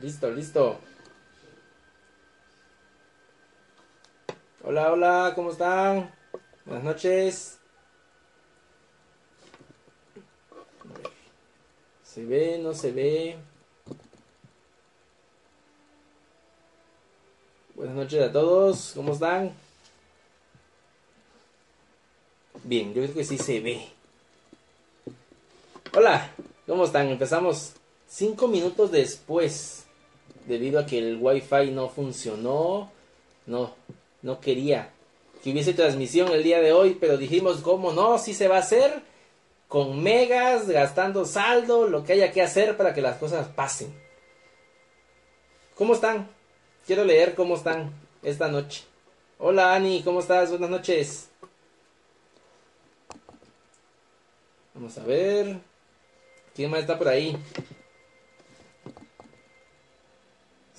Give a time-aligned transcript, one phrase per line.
[0.00, 0.78] Listo, listo.
[4.64, 6.12] Hola, hola, ¿cómo están?
[6.64, 7.58] Buenas noches.
[12.02, 12.58] ¿Se ve?
[12.58, 13.36] ¿No se ve?
[17.74, 19.52] Buenas noches a todos, ¿cómo están?
[22.64, 23.88] Bien, yo creo que sí se ve.
[25.94, 26.30] Hola,
[26.66, 27.08] ¿cómo están?
[27.08, 27.74] Empezamos
[28.12, 29.84] cinco minutos después,
[30.46, 32.92] debido a que el wifi no funcionó,
[33.46, 33.74] no,
[34.20, 34.90] no quería
[35.42, 38.18] que hubiese transmisión el día de hoy, pero dijimos, ¿cómo no?
[38.18, 39.02] Sí se va a hacer
[39.66, 43.92] con megas, gastando saldo, lo que haya que hacer para que las cosas pasen.
[45.74, 46.28] ¿Cómo están?
[46.86, 47.92] Quiero leer cómo están
[48.22, 48.84] esta noche.
[49.38, 50.50] Hola Ani, ¿cómo estás?
[50.50, 51.30] Buenas noches.
[54.74, 55.58] Vamos a ver.
[56.54, 57.36] ¿Quién más está por ahí?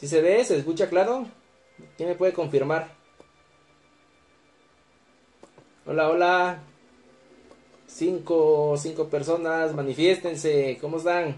[0.03, 0.43] ¿Sí se ve?
[0.43, 1.25] ¿Se escucha claro?
[1.95, 2.93] ¿Quién me puede confirmar?
[5.85, 6.59] Hola, hola.
[7.87, 10.77] Cinco, cinco personas, manifiéstense.
[10.81, 11.37] ¿Cómo están?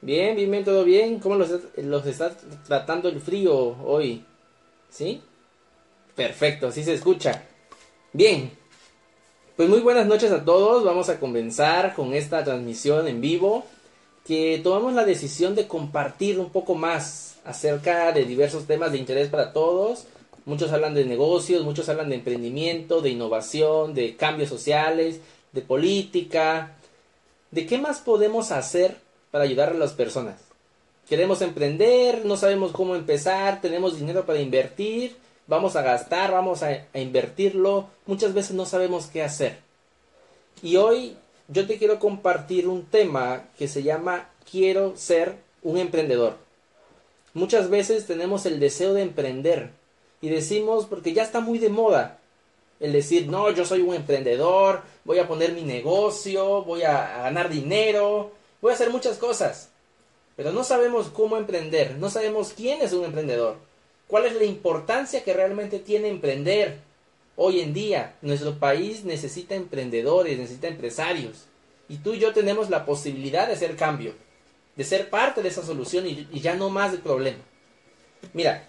[0.00, 1.18] Bien, bien, bien, todo bien.
[1.18, 2.30] ¿Cómo los, los está
[2.64, 3.52] tratando el frío
[3.84, 4.24] hoy?
[4.90, 5.20] ¿Sí?
[6.14, 7.42] Perfecto, así se escucha.
[8.12, 8.56] Bien.
[9.56, 10.84] Pues muy buenas noches a todos.
[10.84, 13.66] Vamos a comenzar con esta transmisión en vivo.
[14.26, 19.28] Que tomamos la decisión de compartir un poco más acerca de diversos temas de interés
[19.28, 20.06] para todos
[20.44, 25.20] Muchos hablan de negocios, muchos hablan de emprendimiento, de innovación, de cambios sociales,
[25.52, 26.72] de política.
[27.52, 28.96] ¿De qué más podemos hacer
[29.30, 30.40] para ayudar a las personas?
[31.08, 36.86] Queremos emprender, no sabemos cómo empezar, tenemos dinero para invertir, vamos a gastar, vamos a,
[36.94, 39.58] invertirlo, muchas veces no sabemos qué hacer.
[40.60, 41.16] Y hoy
[41.52, 46.36] yo te quiero compartir un tema que se llama quiero ser un emprendedor.
[47.34, 49.70] Muchas veces tenemos el deseo de emprender,
[50.22, 52.18] y decimos, porque ya está muy de moda,
[52.78, 57.48] el decir, no, yo soy un emprendedor, voy a poner mi negocio, voy a ganar
[57.48, 58.30] dinero,
[58.60, 59.70] voy a hacer muchas cosas.
[60.36, 63.56] Pero no sabemos cómo emprender, no sabemos quién es un emprendedor,
[64.06, 66.78] cuál es la importancia que realmente tiene emprender.
[67.36, 71.46] Hoy en día, nuestro país necesita emprendedores, necesita empresarios.
[71.88, 74.14] Y tú y yo tenemos la posibilidad de hacer cambio,
[74.76, 77.38] de ser parte de esa solución y, ya no más del problema.
[78.34, 78.68] Mira,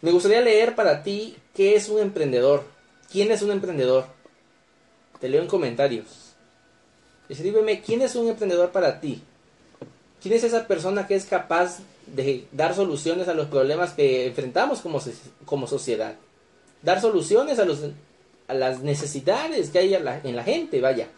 [0.00, 2.64] me gustaría leer para ti qué es un emprendedor.
[3.10, 4.06] ¿Quién es un emprendedor?
[5.20, 6.34] Te leo en comentarios.
[7.28, 9.22] Escríbeme quién es un emprendedor para ti.
[10.22, 14.80] ¿Quién es esa persona que es capaz de dar soluciones a los problemas que enfrentamos
[14.80, 16.16] como sociedad?
[16.82, 17.80] Dar soluciones a, los,
[18.48, 21.08] a las necesidades que hay en la, en la gente, vaya.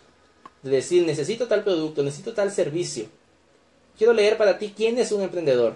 [0.63, 3.07] De decir, necesito tal producto, necesito tal servicio.
[3.97, 5.75] Quiero leer para ti quién es un emprendedor.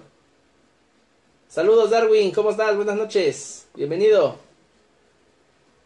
[1.49, 2.75] Saludos Darwin, ¿cómo estás?
[2.75, 3.67] Buenas noches.
[3.75, 4.37] Bienvenido.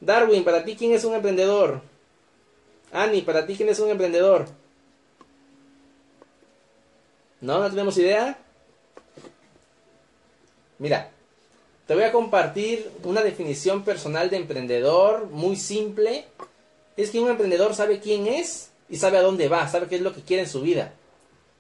[0.01, 1.83] Darwin, para ti, ¿quién es un emprendedor?
[2.93, 4.47] Ani, para ti, ¿quién es un emprendedor?
[7.41, 7.59] ¿No?
[7.61, 8.39] ¿No tenemos idea?
[10.79, 11.11] Mira,
[11.91, 16.25] te voy a compartir una definición personal de emprendedor muy simple.
[16.97, 20.01] Es que un emprendedor sabe quién es y sabe a dónde va, sabe qué es
[20.01, 20.95] lo que quiere en su vida.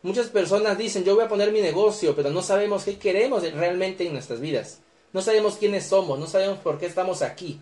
[0.04, 4.06] Muchas personas dicen, yo voy a poner mi negocio, pero no sabemos qué queremos realmente
[4.06, 4.78] en nuestras vidas.
[5.12, 7.58] No sabemos quiénes somos, no sabemos por qué estamos aquí.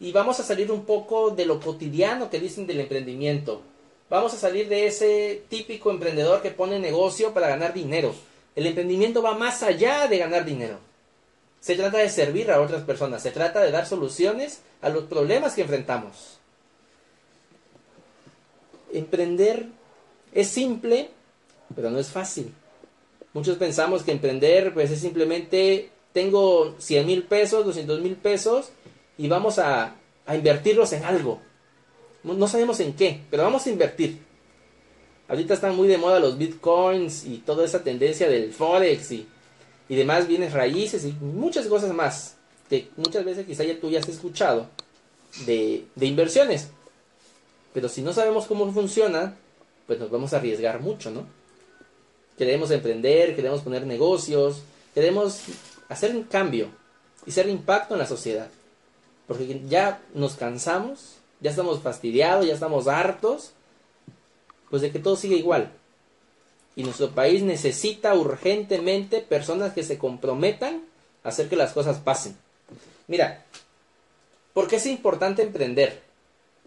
[0.00, 3.62] Y vamos a salir un poco de lo cotidiano que dicen del emprendimiento.
[4.10, 8.14] Vamos a salir de ese típico emprendedor que pone negocio para ganar dinero.
[8.54, 10.89] El emprendimiento va más allá de ganar dinero.
[11.60, 15.54] Se trata de servir a otras personas, se trata de dar soluciones a los problemas
[15.54, 16.38] que enfrentamos.
[18.92, 19.66] Emprender
[20.32, 21.10] es simple,
[21.74, 22.52] pero no es fácil.
[23.34, 28.70] Muchos pensamos que emprender pues es simplemente tengo 100 mil pesos, 200 mil pesos
[29.18, 29.94] y vamos a,
[30.26, 31.40] a invertirlos en algo.
[32.22, 34.18] No sabemos en qué, pero vamos a invertir.
[35.28, 39.28] Ahorita están muy de moda los bitcoins y toda esa tendencia del forex y,
[39.90, 42.36] y demás bienes raíces y muchas cosas más
[42.70, 44.68] que muchas veces quizá ya tú ya has escuchado
[45.44, 46.70] de, de inversiones.
[47.74, 49.36] Pero si no sabemos cómo funciona,
[49.86, 51.26] pues nos vamos a arriesgar mucho, ¿no?
[52.40, 54.62] queremos emprender, queremos poner negocios,
[54.94, 55.42] queremos
[55.90, 56.68] hacer un cambio
[57.26, 58.48] y hacer impacto en la sociedad.
[59.26, 63.52] Porque ya nos cansamos, ya estamos fastidiados, ya estamos hartos,
[64.70, 65.70] pues de que todo sigue igual.
[66.80, 70.80] Y nuestro país necesita urgentemente personas que se comprometan
[71.22, 72.34] a hacer que las cosas pasen.
[73.06, 73.44] Mira,
[74.54, 76.00] ¿por qué es importante emprender?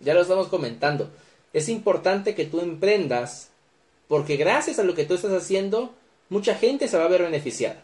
[0.01, 1.09] Ya lo estamos comentando.
[1.51, 3.49] Es importante que tú emprendas
[4.07, 5.95] Porque gracias a lo que tú estás haciendo,
[6.29, 7.83] mucha gente se va a ver beneficiada.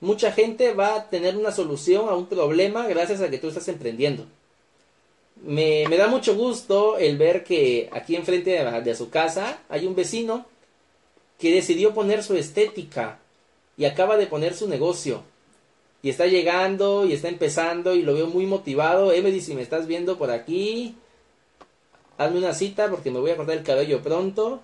[0.00, 3.68] Mucha gente va a tener una solución a un problema gracias a que tú estás
[3.68, 4.26] emprendiendo.
[5.42, 9.94] Me, da mucho gusto el ver que aquí enfrente de, de su casa hay un
[9.94, 10.44] vecino
[11.38, 13.18] que decidió poner su estética
[13.76, 15.22] y acaba de poner su negocio.
[16.02, 19.12] Y está llegando y está empezando y lo veo muy motivado.
[19.12, 20.96] Emily, si me estás viendo por aquí,
[22.18, 24.60] hazme una cita porque me voy a cortar el cabello pronto.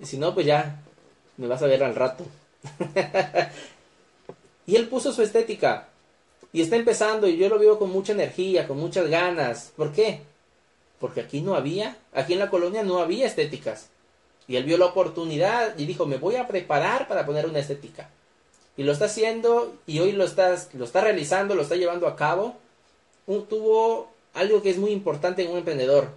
[0.00, 0.82] Y si no, pues ya
[1.36, 2.24] me vas a ver al rato.
[4.66, 5.88] y él puso su estética.
[6.52, 9.72] Y está empezando y yo lo veo con mucha energía, con muchas ganas.
[9.76, 10.22] ¿Por qué?
[10.98, 13.90] Porque aquí no había, aquí en la colonia no había estéticas.
[14.48, 18.10] Y él vio la oportunidad y dijo, me voy a preparar para poner una estética.
[18.78, 22.16] Y lo está haciendo y hoy lo está, lo está realizando, lo está llevando a
[22.16, 22.56] cabo.
[23.26, 26.08] tuvo algo que es muy importante en un emprendedor.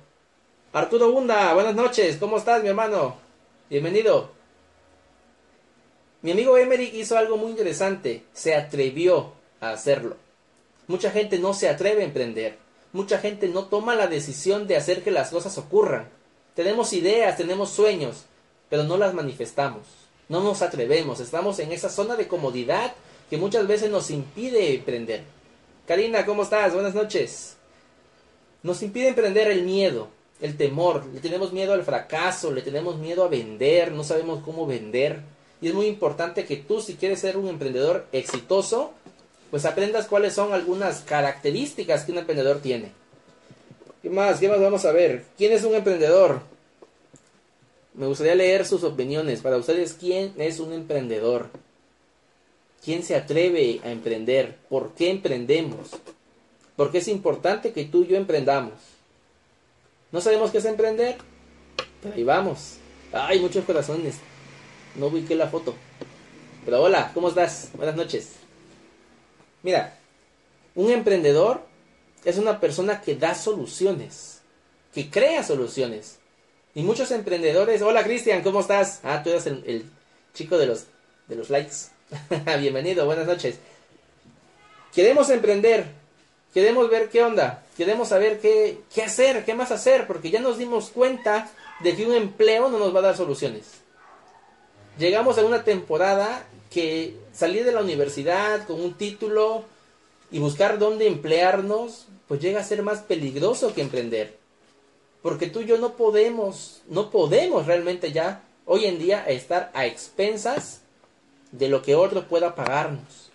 [0.72, 3.18] Arturo Bunda, buenas noches, ¿cómo estás mi hermano?
[3.70, 4.32] Bienvenido.
[6.22, 10.16] Mi amigo Emery hizo algo muy interesante, se atrevió a hacerlo.
[10.88, 12.58] Mucha gente no se atreve a emprender,
[12.94, 16.08] mucha gente no toma la decisión de hacer que las cosas ocurran.
[16.56, 18.26] Tenemos ideas, tenemos sueños,
[18.70, 19.84] pero no las manifestamos.
[20.28, 22.94] No nos atrevemos, estamos en esa zona de comodidad
[23.30, 25.24] que muchas veces nos impide emprender.
[25.88, 26.74] Karina, ¿cómo estás?
[26.74, 27.56] Buenas noches.
[28.64, 30.10] Nos impide emprender el miedo,
[30.42, 34.68] el temor, le tenemos miedo al fracaso, le tenemos miedo a vender, no sabemos cómo
[34.68, 35.22] vender.
[35.62, 38.92] Y es muy importante que tú, si quieres ser un emprendedor exitoso,
[39.52, 42.92] pues aprendas cuáles son algunas características que un emprendedor tiene.
[44.02, 44.40] ¿Qué más?
[44.40, 45.26] ¿Qué más vamos a ver?
[45.38, 46.42] ¿Quién es un emprendedor?
[47.94, 49.42] Me gustaría leer sus opiniones.
[49.42, 51.50] Para ustedes, ¿quién es un emprendedor?
[52.84, 54.58] ¿Quién se atreve a emprender?
[54.70, 55.92] ¿Por qué emprendemos?
[56.76, 58.74] ¿Por qué es importante que tú y yo emprendamos?
[60.12, 61.18] ¿No sabemos qué es emprender?
[62.02, 62.78] Pero ahí vamos.
[63.14, 64.16] Ay, muchos corazones.
[64.96, 65.76] No ubiqué la foto.
[66.66, 67.70] Pero hola, ¿cómo estás?
[67.76, 68.32] Buenas noches.
[69.62, 69.98] Mira,
[70.74, 71.62] un emprendedor
[72.24, 74.42] es una persona que da soluciones,
[74.94, 76.18] que crea soluciones.
[76.74, 79.00] Y muchos emprendedores, hola Cristian, ¿cómo estás?
[79.04, 79.86] Ah, tú eres el,
[80.34, 80.86] chico de los,
[81.28, 81.76] de los likes.
[82.60, 83.58] Bienvenido, buenas noches.
[84.94, 85.86] Queremos emprender,
[86.54, 90.58] queremos ver qué onda, queremos saber qué, qué hacer, qué más hacer, porque ya nos
[90.58, 91.50] dimos cuenta
[91.82, 93.64] de que un empleo no nos va a dar soluciones.
[94.98, 99.66] Llegamos a una temporada que salir de la universidad con un título
[100.32, 104.38] y buscar dónde emplearnos pues llega a ser más peligroso que emprender.
[105.22, 109.86] Porque tú y yo no podemos, no podemos realmente ya hoy en día estar a
[109.86, 110.82] expensas
[111.52, 113.30] de lo que otro pueda pagarnos.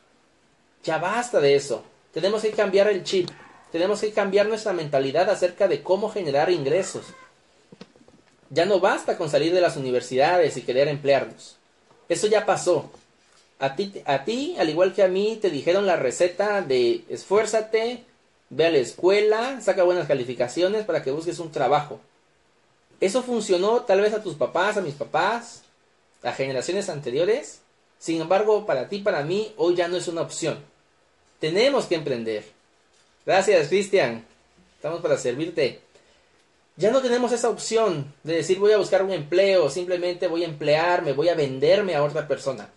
[0.83, 1.85] Ya basta de eso.
[2.13, 3.29] Tenemos que cambiar el chip.
[3.71, 7.05] Tenemos que cambiar nuestra mentalidad acerca de cómo generar ingresos.
[8.49, 11.57] Ya no basta con salir de las universidades y querer emplearnos.
[12.09, 12.91] Eso ya pasó.
[13.58, 18.05] A ti, a ti, al igual que a mí, te dijeron la receta de esfuérzate,
[18.50, 22.00] ve a la escuela, saca buenas calificaciones para que busques un trabajo.
[23.00, 25.62] Eso funcionó tal vez a tus papás, a mis papás,
[26.23, 27.61] a generaciones anteriores.
[27.99, 30.59] Sin embargo, para ti, para mí, hoy ya no es una opción.
[31.41, 32.44] Tenemos que emprender.
[33.25, 34.25] Gracias, Cristian.
[34.76, 35.81] Estamos para servirte.
[36.76, 40.47] Ya no tenemos esa opción de decir voy a buscar un empleo, simplemente voy a
[40.47, 42.69] emplearme, voy a venderme a otra persona.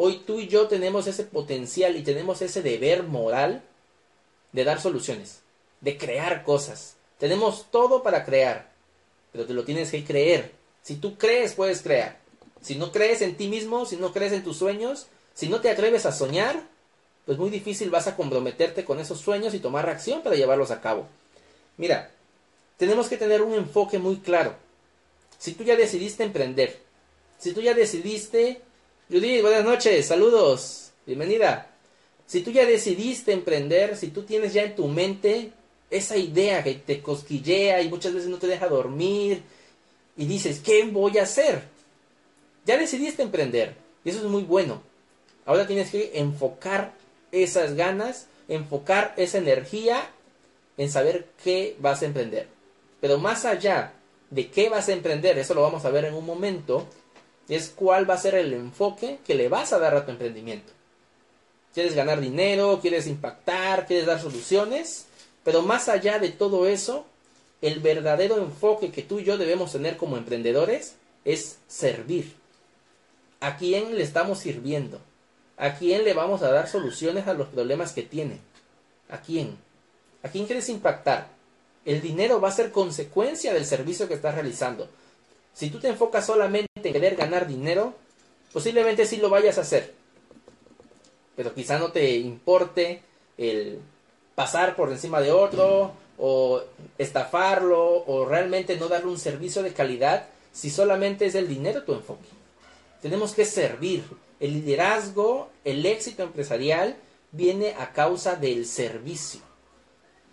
[0.00, 3.64] Hoy tú y yo tenemos ese potencial y tenemos ese deber moral
[4.52, 5.40] de dar soluciones,
[5.80, 6.94] de crear cosas.
[7.18, 8.70] Tenemos todo para crear,
[9.32, 10.52] pero te lo tienes que creer.
[10.82, 12.20] Si tú crees, puedes crear.
[12.60, 15.68] Si no crees en ti mismo, si no crees en tus sueños, si no te
[15.68, 16.62] atreves a soñar,
[17.26, 20.80] pues muy difícil vas a comprometerte con esos sueños y tomar acción para llevarlos a
[20.80, 21.08] cabo.
[21.76, 22.12] Mira,
[22.76, 24.54] tenemos que tener un enfoque muy claro.
[25.38, 26.78] Si tú ya decidiste emprender,
[27.40, 28.62] si tú ya decidiste,
[29.10, 31.70] Judith, buenas noches, saludos, bienvenida.
[32.26, 35.50] Si tú ya decidiste emprender, si tú tienes ya en tu mente
[35.88, 39.44] esa idea que te cosquillea y muchas veces no te deja dormir
[40.14, 41.62] y dices, ¿qué voy a hacer?
[42.66, 44.82] Ya decidiste emprender y eso es muy bueno.
[45.46, 46.92] Ahora tienes que enfocar
[47.32, 50.10] esas ganas, enfocar esa energía
[50.76, 52.46] en saber qué vas a emprender.
[53.00, 53.94] Pero más allá
[54.28, 56.86] de qué vas a emprender, eso lo vamos a ver en un momento,
[57.48, 60.78] es cuál va a ser el enfoque que le vas a dar a tu emprendimiento
[61.78, 65.06] quieres ganar dinero, quieres impactar, quieres dar soluciones,
[65.44, 67.06] pero más allá de todo eso,
[67.62, 72.34] el verdadero enfoque que tú y yo debemos tener como emprendedores es servir.
[73.38, 75.00] ¿A quién le estamos sirviendo?
[75.56, 78.40] ¿A quién le vamos a dar soluciones a los problemas que tiene?
[79.08, 79.56] ¿A quién?
[80.24, 81.28] ¿A quién quieres impactar?
[81.84, 84.88] El dinero va a ser consecuencia del servicio que estás realizando.
[85.52, 87.94] Si tú te enfocas solamente en querer ganar dinero,
[88.52, 89.94] posiblemente sí lo vayas a hacer.
[91.36, 93.02] Pero quizá no te importe
[93.36, 93.80] el
[94.34, 96.62] pasar por encima de otro o
[96.96, 101.92] estafarlo o realmente no darle un servicio de calidad si solamente es el dinero tu
[101.92, 102.28] enfoque.
[103.02, 104.04] Tenemos que servir.
[104.40, 106.96] El liderazgo, el éxito empresarial
[107.32, 109.40] viene a causa del servicio.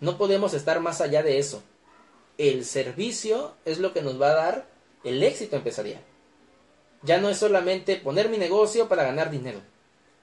[0.00, 1.62] No podemos estar más allá de eso.
[2.38, 4.66] El servicio es lo que nos va a dar
[5.06, 6.00] el éxito empresarial.
[7.02, 9.60] Ya no es solamente poner mi negocio para ganar dinero.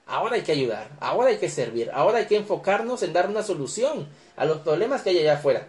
[0.06, 3.42] Ahora hay que ayudar, ahora hay que servir, ahora hay que enfocarnos en dar una
[3.42, 5.68] solución a los problemas que hay allá afuera.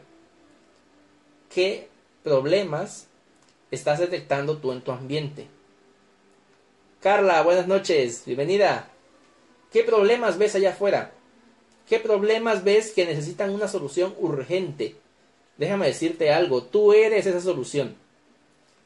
[1.50, 1.88] ¿Qué
[2.24, 3.08] problemas
[3.72, 5.48] estás detectando tú en tu ambiente?
[7.00, 8.90] Carla, buenas noches, bienvenida.
[9.72, 11.14] ¿Qué problemas ves allá afuera?
[11.88, 14.98] ¿Qué problemas ves que necesitan una solución urgente?
[15.58, 17.96] Déjame decirte algo, tú eres esa solución.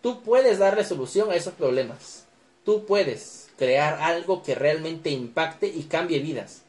[0.01, 2.25] Tú puedes darle solución a esos problemas.
[2.63, 6.61] Tú puedes crear algo que realmente impacte y cambie vidas.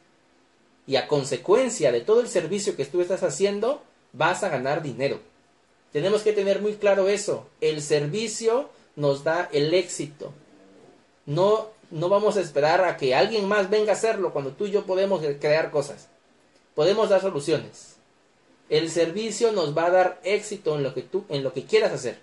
[0.85, 3.81] Y a consecuencia de todo el servicio que tú estás haciendo,
[4.13, 5.19] vas a ganar dinero.
[5.93, 7.47] Tenemos que tener muy claro eso.
[7.61, 10.33] El servicio nos da el éxito.
[11.25, 14.71] No, no vamos a esperar a que alguien más venga a hacerlo cuando tú y
[14.71, 16.09] yo podemos crear cosas.
[16.75, 17.95] Podemos dar soluciones.
[18.69, 21.91] El servicio nos va a dar éxito en lo que tú, en lo que quieras
[21.91, 22.19] hacer.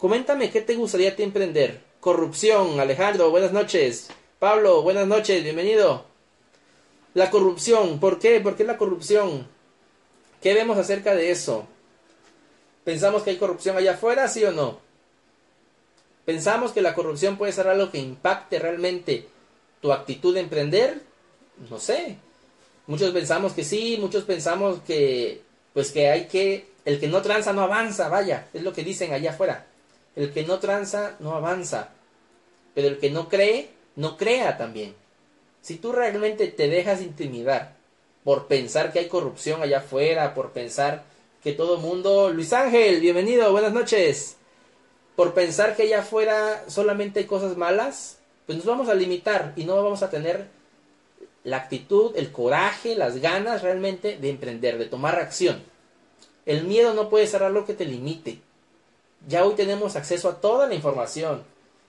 [0.00, 1.82] Coméntame qué te gustaría te emprender.
[2.00, 4.08] Corrupción, Alejandro, buenas noches.
[4.38, 6.06] Pablo, buenas noches, bienvenido.
[7.12, 8.40] La corrupción, ¿por qué?
[8.40, 9.46] ¿Por qué la corrupción?
[10.40, 11.66] ¿Qué vemos acerca de eso?
[12.82, 14.78] ¿Pensamos que hay corrupción allá afuera, sí o no?
[16.24, 19.28] ¿Pensamos que la corrupción puede ser algo que impacte realmente
[19.82, 21.02] tu actitud de emprender?
[21.68, 22.16] No sé.
[22.86, 25.42] Muchos pensamos que sí, muchos pensamos que
[25.74, 29.12] pues que hay que el que no tranza no avanza, vaya, es lo que dicen
[29.12, 29.66] allá afuera.
[30.16, 31.90] El que no tranza no avanza.
[32.74, 34.94] Pero el que no cree, no crea también.
[35.62, 37.76] Si tú realmente te dejas intimidar
[38.24, 41.04] por pensar que hay corrupción allá afuera, por pensar
[41.42, 42.30] que todo mundo...
[42.30, 44.36] Luis Ángel, bienvenido, buenas noches.
[45.16, 49.64] Por pensar que allá afuera solamente hay cosas malas, pues nos vamos a limitar y
[49.64, 50.48] no vamos a tener
[51.44, 55.62] la actitud, el coraje, las ganas realmente de emprender, de tomar acción.
[56.46, 58.40] El miedo no puede ser algo que te limite.
[59.28, 61.44] Ya hoy tenemos acceso a toda la información.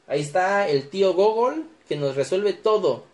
[0.08, 3.06] Ahí está el tío Google que nos resuelve todo.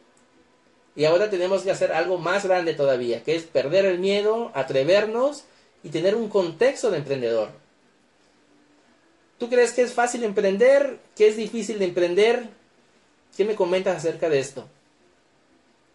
[0.95, 5.43] Y ahora tenemos que hacer algo más grande todavía, que es perder el miedo, atrevernos
[5.83, 7.50] y tener un contexto de emprendedor.
[9.38, 11.00] ¿Tú crees que es fácil emprender?
[11.15, 12.50] ¿Que es difícil de emprender?
[13.36, 14.67] ¿Qué me comentas acerca de esto?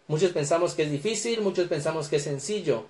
[0.07, 2.85] Muchos pensamos que es difícil, muchos pensamos que es sencillo.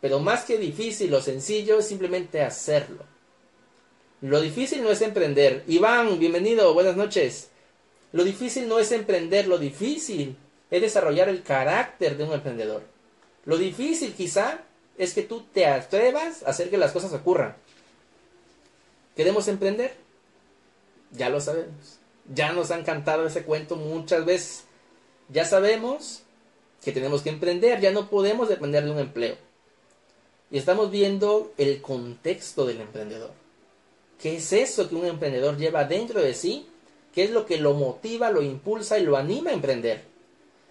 [0.00, 3.04] Pero más que difícil o sencillo es simplemente hacerlo.
[4.20, 5.62] Lo difícil no es emprender.
[5.68, 7.50] Iván, bienvenido, buenas noches.
[8.10, 10.36] Lo difícil no es emprender, lo difícil
[10.72, 12.82] es desarrollar el carácter de un emprendedor.
[13.44, 14.62] Lo difícil quizá
[14.96, 17.54] es que tú te atrevas a hacer que las cosas ocurran.
[19.14, 19.94] ¿Queremos emprender?
[21.12, 22.00] Ya lo sabemos.
[22.34, 24.64] Ya nos han cantado ese cuento muchas veces.
[25.28, 26.24] Ya sabemos
[26.82, 29.36] que tenemos que emprender, ya no podemos depender de un empleo.
[30.50, 33.37] Y estamos viendo el contexto del emprendedor.
[34.20, 36.66] ¿Qué es eso que un emprendedor lleva dentro de sí?
[37.14, 40.02] ¿Qué es lo que lo motiva, lo impulsa y lo anima a emprender?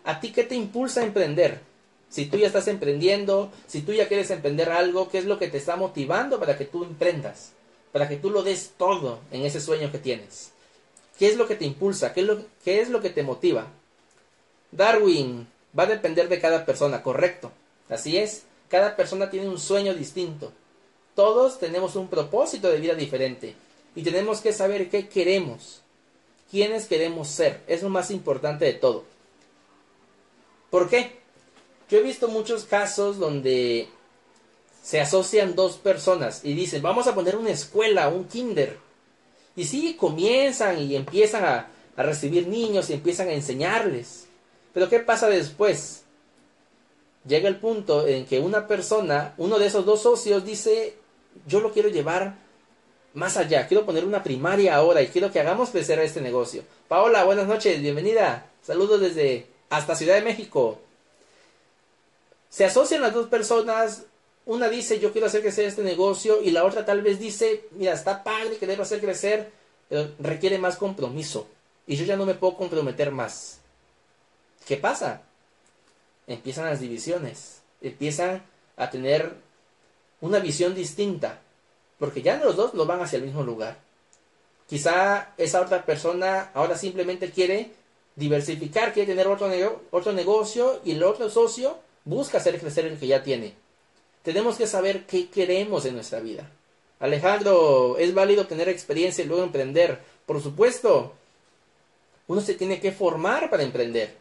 [0.03, 1.61] ¿A ti qué te impulsa a emprender?
[2.09, 5.47] Si tú ya estás emprendiendo, si tú ya quieres emprender algo, ¿qué es lo que
[5.47, 7.51] te está motivando para que tú emprendas?
[7.91, 10.51] Para que tú lo des todo en ese sueño que tienes.
[11.17, 12.13] ¿Qué es lo que te impulsa?
[12.13, 13.67] ¿Qué es lo, qué es lo que te motiva?
[14.71, 17.51] Darwin, va a depender de cada persona, correcto.
[17.89, 20.51] Así es, cada persona tiene un sueño distinto.
[21.17, 23.55] Todos tenemos un propósito de vida diferente
[23.95, 25.81] y tenemos que saber qué queremos,
[26.51, 27.63] quiénes queremos ser.
[27.65, 29.03] Es lo más importante de todo.
[30.69, 31.17] ¿Por qué?
[31.89, 33.89] Yo he visto muchos casos donde
[34.83, 38.77] se asocian dos personas y dicen, vamos a poner una escuela, un kinder.
[39.55, 44.27] Y sí, comienzan y empiezan a, a recibir niños y empiezan a enseñarles.
[44.71, 46.03] Pero ¿qué pasa después?
[47.27, 51.06] Llega el punto en que una persona, uno de esos dos socios dice,
[51.45, 52.35] yo lo quiero llevar
[53.13, 53.67] más allá.
[53.67, 56.63] Quiero poner una primaria ahora y quiero que hagamos crecer este negocio.
[56.87, 58.49] Paola, buenas noches, bienvenida.
[58.61, 60.79] Saludos desde hasta Ciudad de México.
[62.49, 64.03] Se asocian las dos personas.
[64.45, 67.93] Una dice yo quiero hacer crecer este negocio y la otra tal vez dice, mira,
[67.93, 69.51] está padre que debo hacer crecer,
[69.89, 71.47] pero requiere más compromiso.
[71.85, 73.59] Y yo ya no me puedo comprometer más.
[74.65, 75.21] ¿Qué pasa?
[76.27, 77.61] Empiezan las divisiones.
[77.81, 78.43] Empiezan
[78.75, 79.33] a tener
[80.21, 81.41] una visión distinta.
[81.99, 83.79] porque ya los dos no van hacia el mismo lugar.
[84.67, 87.71] Quizá esa otra persona ahora simplemente quiere
[88.15, 89.49] diversificar, quiere tener otro,
[89.89, 93.55] otro negocio y el otro socio busca hacer crecer el que ya tiene.
[94.21, 96.51] Tenemos que saber qué queremos en nuestra vida.
[96.99, 99.99] Alejandro, ¿es válido tener experiencia y luego emprender?
[100.25, 101.13] Por supuesto.
[102.27, 104.17] Uno se tiene que formar para emprender.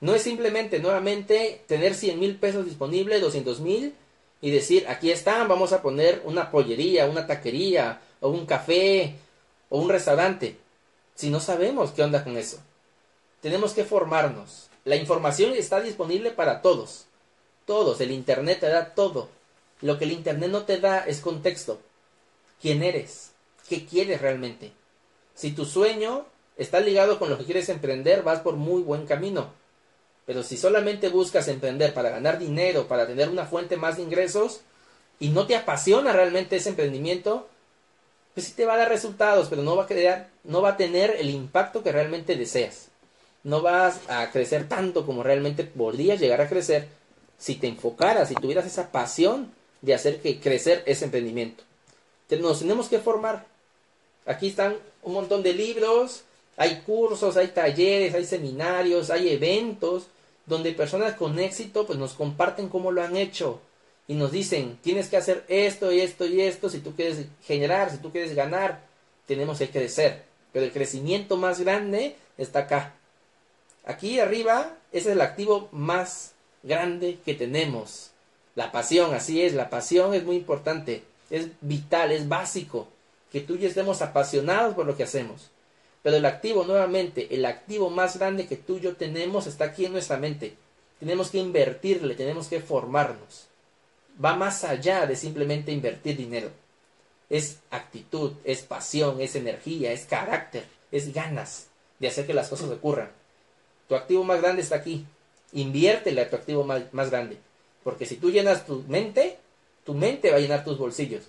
[0.00, 3.94] No es simplemente, nuevamente, tener 100 mil pesos disponibles, 200 mil,
[4.42, 9.14] y decir, aquí están, vamos a poner una pollería, una taquería, o un café,
[9.70, 10.58] o un restaurante.
[11.14, 12.58] Si no sabemos qué onda con eso.
[13.40, 14.68] Tenemos que formarnos.
[14.84, 17.06] La información está disponible para todos.
[17.66, 18.00] Todos.
[18.00, 19.28] El Internet te da todo.
[19.80, 21.80] Lo que el Internet no te da es contexto.
[22.60, 23.30] ¿Quién eres?
[23.68, 24.72] ¿Qué quieres realmente?
[25.36, 29.52] Si tu sueño está ligado con lo que quieres emprender, vas por muy buen camino.
[30.26, 34.60] Pero si solamente buscas emprender para ganar dinero, para tener una fuente más de ingresos,
[35.18, 37.48] y no te apasiona realmente ese emprendimiento,
[38.34, 40.76] pues sí te va a dar resultados, pero no va a crear, no va a
[40.76, 42.88] tener el impacto que realmente deseas.
[43.44, 46.88] No vas a crecer tanto como realmente podrías llegar a crecer
[47.38, 51.64] si te enfocaras, si tuvieras esa pasión de hacer que crecer ese emprendimiento.
[52.40, 53.44] Nos tenemos que formar.
[54.24, 56.22] Aquí están un montón de libros,
[56.62, 60.06] hay cursos, hay talleres, hay seminarios, hay eventos
[60.46, 63.60] donde personas con éxito pues nos comparten cómo lo han hecho
[64.06, 67.90] y nos dicen, tienes que hacer esto y esto y esto si tú quieres generar,
[67.90, 68.80] si tú quieres ganar,
[69.26, 70.22] tenemos que crecer.
[70.52, 72.94] Pero el crecimiento más grande está acá.
[73.84, 78.10] Aquí arriba, ese es el activo más grande que tenemos.
[78.54, 82.86] La pasión, así es, la pasión es muy importante, es vital, es básico,
[83.32, 85.51] que tú y yo estemos apasionados por lo que hacemos.
[86.02, 89.84] Pero el activo, nuevamente, el activo más grande que tú y yo tenemos está aquí
[89.86, 90.56] en nuestra mente.
[90.98, 93.46] Tenemos que invertirle, tenemos que formarnos.
[94.22, 96.50] Va más allá de simplemente invertir dinero.
[97.30, 101.68] Es actitud, es pasión, es energía, es carácter, es ganas
[101.98, 103.10] de hacer que las cosas ocurran.
[103.88, 105.06] Tu activo más grande está aquí.
[105.52, 107.38] Inviértele a tu activo más, más grande.
[107.84, 109.38] Porque si tú llenas tu mente,
[109.84, 111.24] tu mente va a llenar tus bolsillos.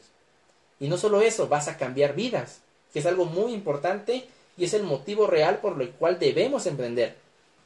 [0.79, 4.73] Y no solo eso, vas a cambiar vidas, que es algo muy importante y es
[4.73, 7.15] el motivo real por el cual debemos emprender.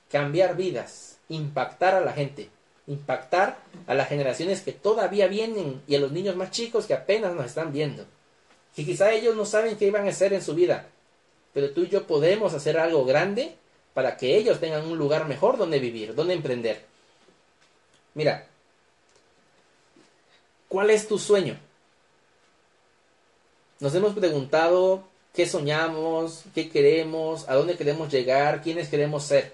[0.10, 2.50] Cambiar vidas, impactar a la gente,
[2.88, 7.34] impactar a las generaciones que todavía vienen y a los niños más chicos que apenas
[7.34, 8.06] nos están viendo.
[8.76, 10.88] Que quizá ellos no saben qué iban a hacer en su vida,
[11.54, 13.56] pero tú y yo podemos hacer algo grande
[13.93, 16.86] para que ellos tengan un lugar mejor donde vivir, donde emprender.
[18.13, 18.47] Mira,
[20.69, 21.58] ¿cuál es tu sueño?
[23.80, 25.04] Nos hemos preguntado
[25.38, 29.54] qué soñamos, qué queremos, a dónde queremos llegar, quiénes queremos ser.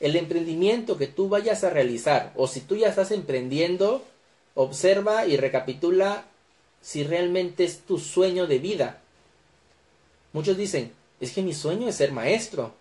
[0.00, 4.02] El emprendimiento que tú vayas a realizar o si tú ya estás emprendiendo,
[4.56, 6.24] observa y recapitula
[6.80, 9.00] si realmente es tu sueño de vida.
[10.32, 10.90] Muchos dicen,
[11.20, 12.74] es que mi sueño es ser maestro.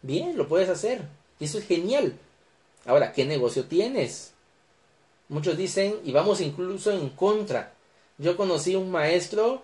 [0.00, 1.02] Bien, lo puedes hacer.
[1.38, 2.14] Eso es genial.
[2.86, 4.32] Ahora, ¿qué negocio tienes?
[5.28, 7.74] Muchos dicen, y vamos incluso en contra.
[8.16, 9.62] Yo conocí un maestro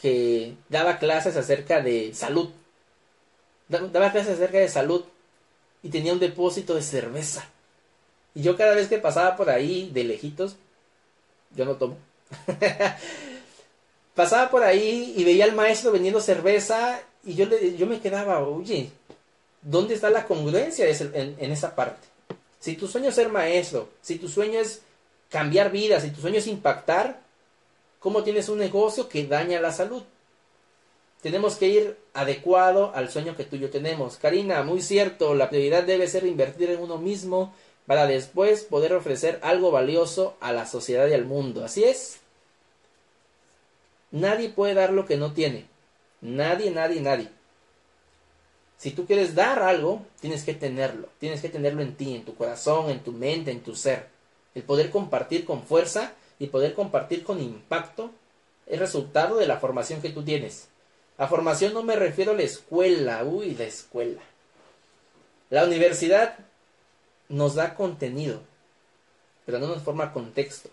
[0.00, 2.50] que daba clases acerca de salud.
[3.68, 5.04] Daba clases acerca de salud
[5.82, 7.44] y tenía un depósito de cerveza.
[8.34, 10.56] Y yo cada vez que pasaba por ahí de lejitos,
[11.54, 11.96] yo no tomo.
[14.14, 18.40] pasaba por ahí y veía al maestro vendiendo cerveza y yo, le, yo me quedaba,
[18.40, 18.90] oye,
[19.62, 22.06] ¿dónde está la congruencia en, en esa parte?
[22.60, 24.82] Si tu sueño es ser maestro, si tu sueño es
[25.30, 27.20] cambiar vidas, si tu sueño es impactar,
[27.98, 30.02] cómo tienes un negocio que daña la salud.
[31.20, 34.16] Tenemos que ir adecuado al sueño que tú y yo tenemos.
[34.16, 37.52] Karina, muy cierto, la prioridad debe ser invertir en uno mismo
[37.86, 41.64] para después poder ofrecer algo valioso a la sociedad y al mundo.
[41.64, 42.20] Así es.
[44.10, 45.66] Nadie puede dar lo que no tiene.
[46.20, 47.28] Nadie, nadie, nadie.
[48.76, 51.08] Si tú quieres dar algo, tienes que tenerlo.
[51.18, 54.06] Tienes que tenerlo en ti, en tu corazón, en tu mente, en tu ser.
[54.54, 58.10] El poder compartir con fuerza y poder compartir con impacto
[58.66, 60.68] es resultado de la formación que tú tienes.
[61.16, 64.22] A formación no me refiero a la escuela, uy, la escuela.
[65.50, 66.36] La universidad
[67.28, 68.40] nos da contenido,
[69.46, 70.68] pero no nos forma contexto.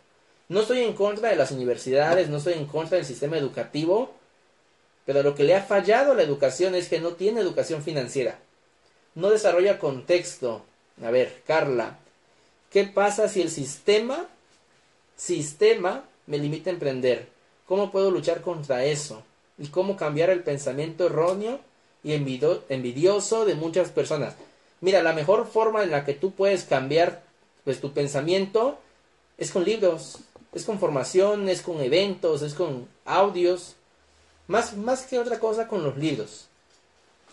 [0.47, 4.13] No estoy en contra de las universidades, no estoy en contra del sistema educativo,
[5.06, 8.39] pero lo que le ha fallado a la educación es que no tiene educación financiera.
[9.15, 10.63] No desarrolla contexto.
[11.04, 11.97] A ver, Carla,
[12.69, 14.28] ¿qué pasa si el sistema
[15.15, 17.30] sistema me limita a emprender.
[17.65, 19.23] ¿Cómo puedo luchar contra eso?
[19.58, 21.60] ¿Y cómo cambiar el pensamiento erróneo
[22.04, 24.36] y envidioso de muchas personas?
[24.82, 27.23] Mira, la mejor forma en la que tú puedes cambiar
[27.63, 28.78] pues, tu pensamiento
[29.38, 30.19] es con libros,
[30.54, 33.75] es con formación, es con eventos, es con audios,
[34.47, 36.47] más, más que otra cosa con los libros.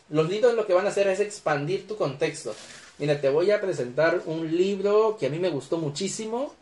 [0.08, 2.54] Los libros lo que van a hacer es expandir tu contexto.
[2.98, 6.54] Mira, te voy a presentar un libro que a mí me gustó muchísimo.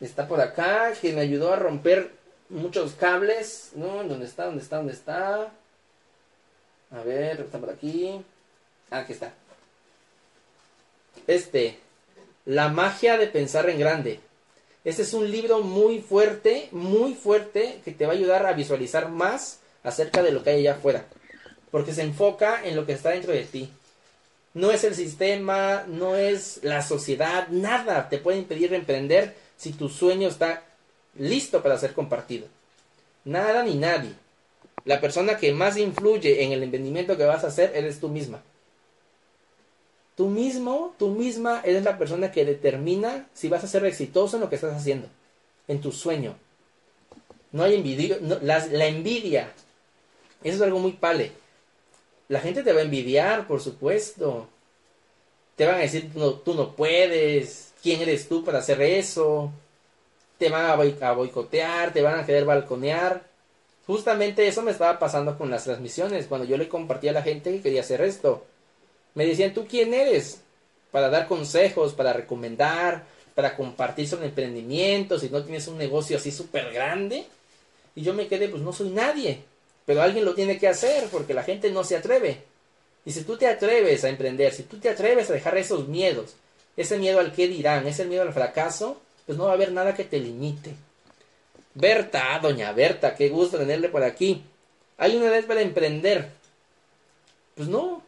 [0.00, 2.10] Está por acá, que me ayudó a romper
[2.48, 3.70] muchos cables.
[3.74, 4.02] ¿No?
[4.04, 4.46] ¿Dónde está?
[4.46, 4.76] ¿Dónde está?
[4.78, 5.50] ¿Dónde está?
[6.90, 8.20] A ver, está por aquí.
[8.90, 9.32] Ah, aquí está.
[11.26, 11.78] Este,
[12.46, 14.20] La magia de pensar en grande.
[14.82, 19.10] Este es un libro muy fuerte, muy fuerte, que te va a ayudar a visualizar
[19.10, 21.04] más acerca de lo que hay allá afuera.
[21.70, 23.70] Porque se enfoca en lo que está dentro de ti.
[24.54, 29.90] No es el sistema, no es la sociedad, nada te puede impedir emprender si tu
[29.90, 30.62] sueño está
[31.18, 32.46] listo para ser compartido.
[33.26, 34.14] Nada ni nadie.
[34.86, 38.42] La persona que más influye en el emprendimiento que vas a hacer eres tú misma.
[40.16, 44.40] Tú mismo, tú misma eres la persona que determina si vas a ser exitoso en
[44.40, 45.08] lo que estás haciendo,
[45.68, 46.36] en tu sueño.
[47.52, 49.52] No hay envidia, la, envidia,
[50.42, 51.32] eso es algo muy pale.
[52.28, 54.48] La gente te va a envidiar, por supuesto.
[55.56, 59.52] Te van a decir, no, tú no puedes, ¿quién eres tú para hacer eso?
[60.38, 63.22] Te van a boicotear, te van a querer balconear.
[63.86, 67.50] Justamente eso me estaba pasando con las transmisiones, cuando yo le compartía a la gente
[67.50, 68.44] que quería hacer esto.
[69.14, 70.40] Me decían, ¿tú quién eres?
[70.92, 76.30] Para dar consejos, para recomendar, para compartir sobre emprendimiento, si no tienes un negocio así
[76.30, 77.26] súper grande.
[77.94, 79.40] Y yo me quedé, pues no soy nadie,
[79.84, 82.42] pero alguien lo tiene que hacer porque la gente no se atreve.
[83.04, 86.34] Y si tú te atreves a emprender, si tú te atreves a dejar esos miedos,
[86.80, 89.94] ese miedo al qué dirán, ese miedo al fracaso, pues no va a haber nada
[89.94, 90.74] que te limite.
[91.74, 94.42] Berta, doña Berta, qué gusto tenerle por aquí.
[94.98, 96.30] ¿Hay una edad para emprender?
[97.54, 98.02] Pues no,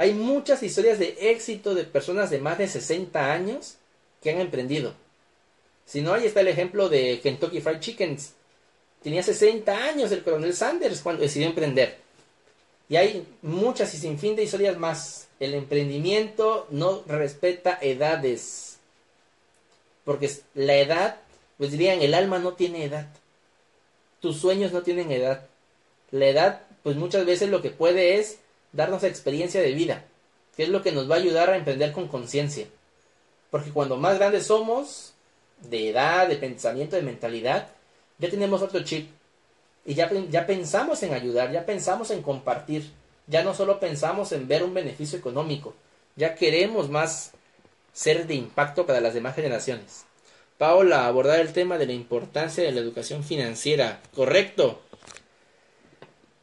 [0.00, 3.74] hay muchas historias de éxito de personas de más de 60 años
[4.22, 4.94] que han emprendido.
[5.84, 8.32] Si no, ahí está el ejemplo de Kentucky Fried Chickens.
[9.02, 11.98] Tenía 60 años el coronel Sanders cuando decidió emprender.
[12.88, 15.28] Y hay muchas y sin fin de historias más.
[15.40, 18.78] El emprendimiento no respeta edades.
[20.04, 21.16] Porque la edad,
[21.58, 23.08] pues dirían, el alma no tiene edad.
[24.20, 25.46] Tus sueños no tienen edad.
[26.10, 28.38] La edad, pues muchas veces lo que puede es
[28.72, 30.04] darnos experiencia de vida,
[30.56, 32.66] que es lo que nos va a ayudar a emprender con conciencia.
[33.50, 35.14] Porque cuando más grandes somos,
[35.62, 37.68] de edad, de pensamiento, de mentalidad,
[38.18, 39.10] ya tenemos otro chip.
[39.84, 42.90] Y ya, ya pensamos en ayudar, ya pensamos en compartir,
[43.30, 45.74] ya no solo pensamos en ver un beneficio económico,
[46.16, 47.30] ya queremos más
[47.92, 50.04] ser de impacto para las demás generaciones.
[50.58, 54.02] Paola, abordar el tema de la importancia de la educación financiera.
[54.14, 54.82] Correcto.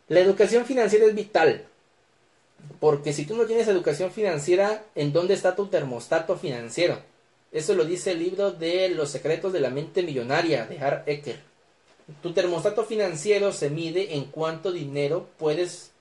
[0.07, 1.65] La educación financiera es vital.
[2.79, 6.99] Porque si tú no tienes educación financiera, ¿en dónde está tu termostato financiero?
[7.51, 11.39] Eso lo dice el libro de Los secretos de la mente millonaria de Hart Ecker.
[12.23, 15.91] Tu termostato financiero se mide en cuánto dinero puedes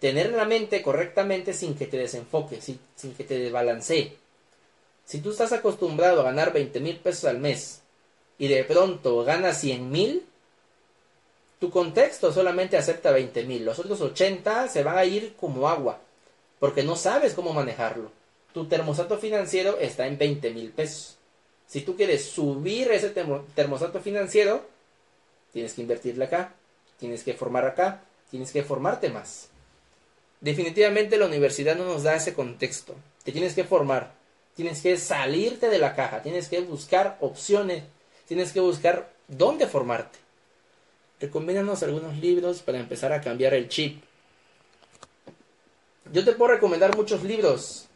[0.00, 4.16] tener en la mente correctamente sin que te desenfoque, sin, sin que te desbalancee.
[5.04, 7.80] Si tú estás acostumbrado a ganar 20 mil pesos al mes
[8.38, 10.26] y de pronto ganas 100 mil,
[11.58, 15.98] tu contexto solamente acepta 20 mil, los otros 80 se van a ir como agua,
[16.60, 18.12] porque no sabes cómo manejarlo.
[18.52, 21.16] Tu termostato financiero está en 20 mil pesos.
[21.66, 23.10] Si tú quieres subir ese
[23.54, 24.64] termostato financiero,
[25.52, 26.54] tienes que invertirle acá,
[26.98, 29.47] tienes que formar acá, tienes que formarte más.
[30.40, 32.94] Definitivamente la universidad no nos da ese contexto.
[33.24, 34.12] Te tienes que formar,
[34.54, 37.84] tienes que salirte de la caja, tienes que buscar opciones,
[38.26, 40.18] tienes que buscar dónde formarte.
[41.20, 44.02] Recomiéndanos algunos libros para empezar a cambiar el chip.
[46.12, 47.86] Yo te puedo recomendar muchos libros,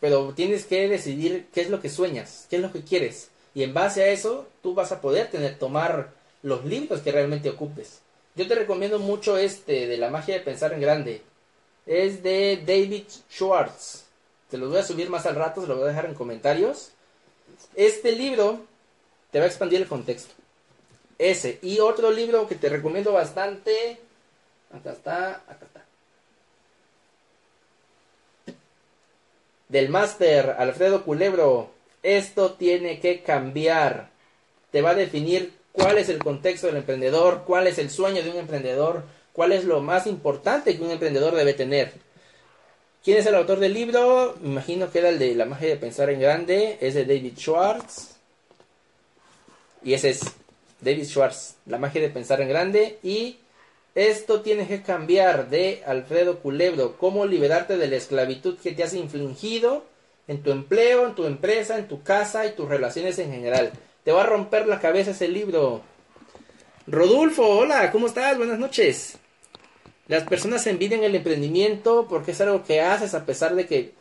[0.00, 3.30] pero tienes que decidir qué es lo que sueñas, qué es lo que quieres.
[3.54, 7.48] Y en base a eso, tú vas a poder tener, tomar los libros que realmente
[7.48, 8.02] ocupes.
[8.34, 11.22] Yo te recomiendo mucho este de la magia de pensar en grande.
[11.86, 14.04] Es de David Schwartz.
[14.50, 16.90] Te lo voy a subir más al rato, se lo voy a dejar en comentarios.
[17.74, 18.60] Este libro
[19.30, 20.34] te va a expandir el contexto.
[21.18, 21.58] Ese.
[21.62, 23.98] Y otro libro que te recomiendo bastante.
[24.72, 25.84] Acá está, acá está.
[29.68, 31.70] Del máster Alfredo Culebro.
[32.02, 34.10] Esto tiene que cambiar.
[34.70, 38.30] Te va a definir cuál es el contexto del emprendedor, cuál es el sueño de
[38.30, 39.02] un emprendedor,
[39.36, 41.92] cuál es lo más importante que un emprendedor debe tener.
[43.04, 44.34] ¿Quién es el autor del libro?
[44.40, 46.78] Me imagino que era el de La magia de pensar en grande.
[46.80, 48.16] Es de David Schwartz.
[49.84, 50.22] Y ese es
[50.80, 53.36] David Schwartz, La magia de pensar en grande y
[53.94, 58.92] esto tiene que cambiar de Alfredo Culebro, cómo liberarte de la esclavitud que te has
[58.92, 59.84] infligido
[60.28, 63.72] en tu empleo, en tu empresa, en tu casa y tus relaciones en general.
[64.02, 65.82] Te va a romper la cabeza ese libro.
[66.86, 68.36] Rodulfo, hola, ¿cómo estás?
[68.36, 69.18] Buenas noches.
[70.08, 73.92] Las personas envidian el emprendimiento porque es algo que haces a pesar de que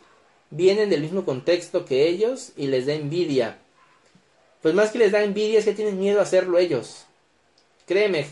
[0.52, 3.58] vienen del mismo contexto que ellos y les da envidia.
[4.62, 7.06] Pues más que les da envidia es que tienen miedo a hacerlo ellos.
[7.88, 8.28] Créeme,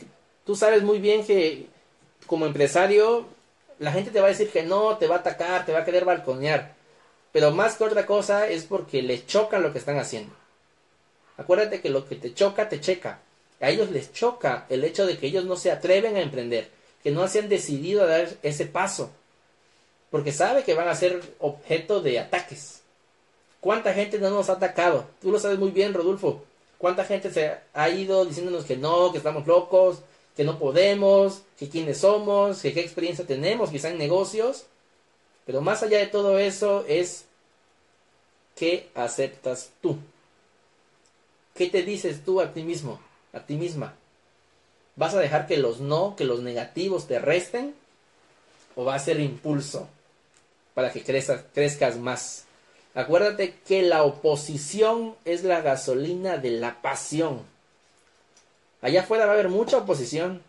[0.45, 1.67] tú sabes muy bien que
[2.27, 3.27] como empresario
[3.79, 5.86] la gente te va a decir que no, te va a atacar, te va a
[5.86, 6.75] querer balconear.
[7.31, 10.33] Pero más que otra cosa es porque les choca lo que están haciendo.
[11.38, 13.19] Acuérdate que lo que te choca, te checa.
[13.59, 16.69] A ellos les choca el hecho de que ellos no se atreven a emprender,
[17.03, 19.11] que no se han decidido a dar ese paso,
[20.09, 22.81] porque sabe que van a ser objeto de ataques.
[23.59, 25.05] ¿Cuánta gente no nos ha atacado?
[25.21, 26.43] Tú lo sabes muy bien, Rodolfo.
[26.77, 29.99] ¿Cuánta gente se ha ido diciéndonos que no, que estamos locos,
[30.35, 34.65] que no podemos, que quiénes somos, que qué experiencia tenemos, quizá en negocios?
[35.45, 37.25] Pero más allá de todo eso es
[38.55, 39.97] qué aceptas tú.
[41.53, 42.99] ¿Qué te dices tú a ti mismo,
[43.31, 43.95] a ti misma?
[44.95, 47.73] ¿Vas a dejar que los no, que los negativos te resten?
[48.75, 49.88] ¿O va a ser impulso
[50.73, 52.45] para que crezcas, más?
[52.93, 57.41] Acuérdate que la oposición es la gasolina de la pasión.
[58.82, 60.43] Allá afuera va a haber mucha oposición.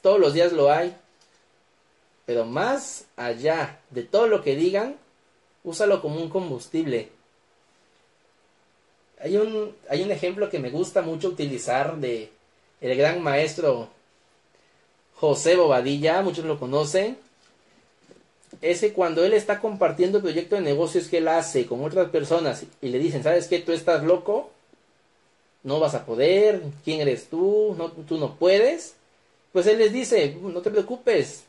[0.00, 0.96] Todos los días lo hay.
[2.24, 4.96] Pero más allá de todo lo que digan,
[5.64, 7.10] úsalo como un combustible.
[9.20, 12.32] Hay un, hay un ejemplo que me gusta mucho utilizar de
[12.80, 13.88] el gran maestro
[15.16, 17.16] José Bobadilla, muchos lo conocen.
[18.60, 22.64] Ese cuando él está compartiendo el proyecto de negocios que él hace con otras personas
[22.80, 23.58] y le dicen, ¿sabes qué?
[23.58, 24.50] Tú estás loco,
[25.62, 27.74] no vas a poder, ¿quién eres tú?
[27.76, 28.94] No, tú no puedes.
[29.52, 31.44] Pues él les dice, no te preocupes,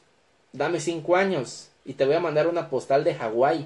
[0.54, 3.66] dame cinco años y te voy a mandar una postal de Hawái.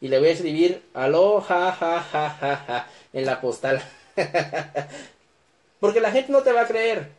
[0.00, 3.82] Y le voy a escribir, aló, ja, ja, ja, ja, ja, en la postal.
[5.86, 7.10] Porque la gente no te va a creer.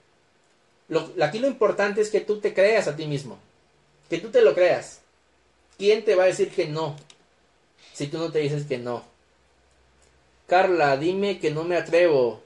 [0.89, 3.39] Lo, aquí lo importante es que tú te creas a ti mismo.
[4.09, 4.99] Que tú te lo creas.
[5.77, 6.97] ¿Quién te va a decir que no?
[7.93, 9.05] Si tú no te dices que no.
[10.47, 12.41] Carla, dime que no me atrevo.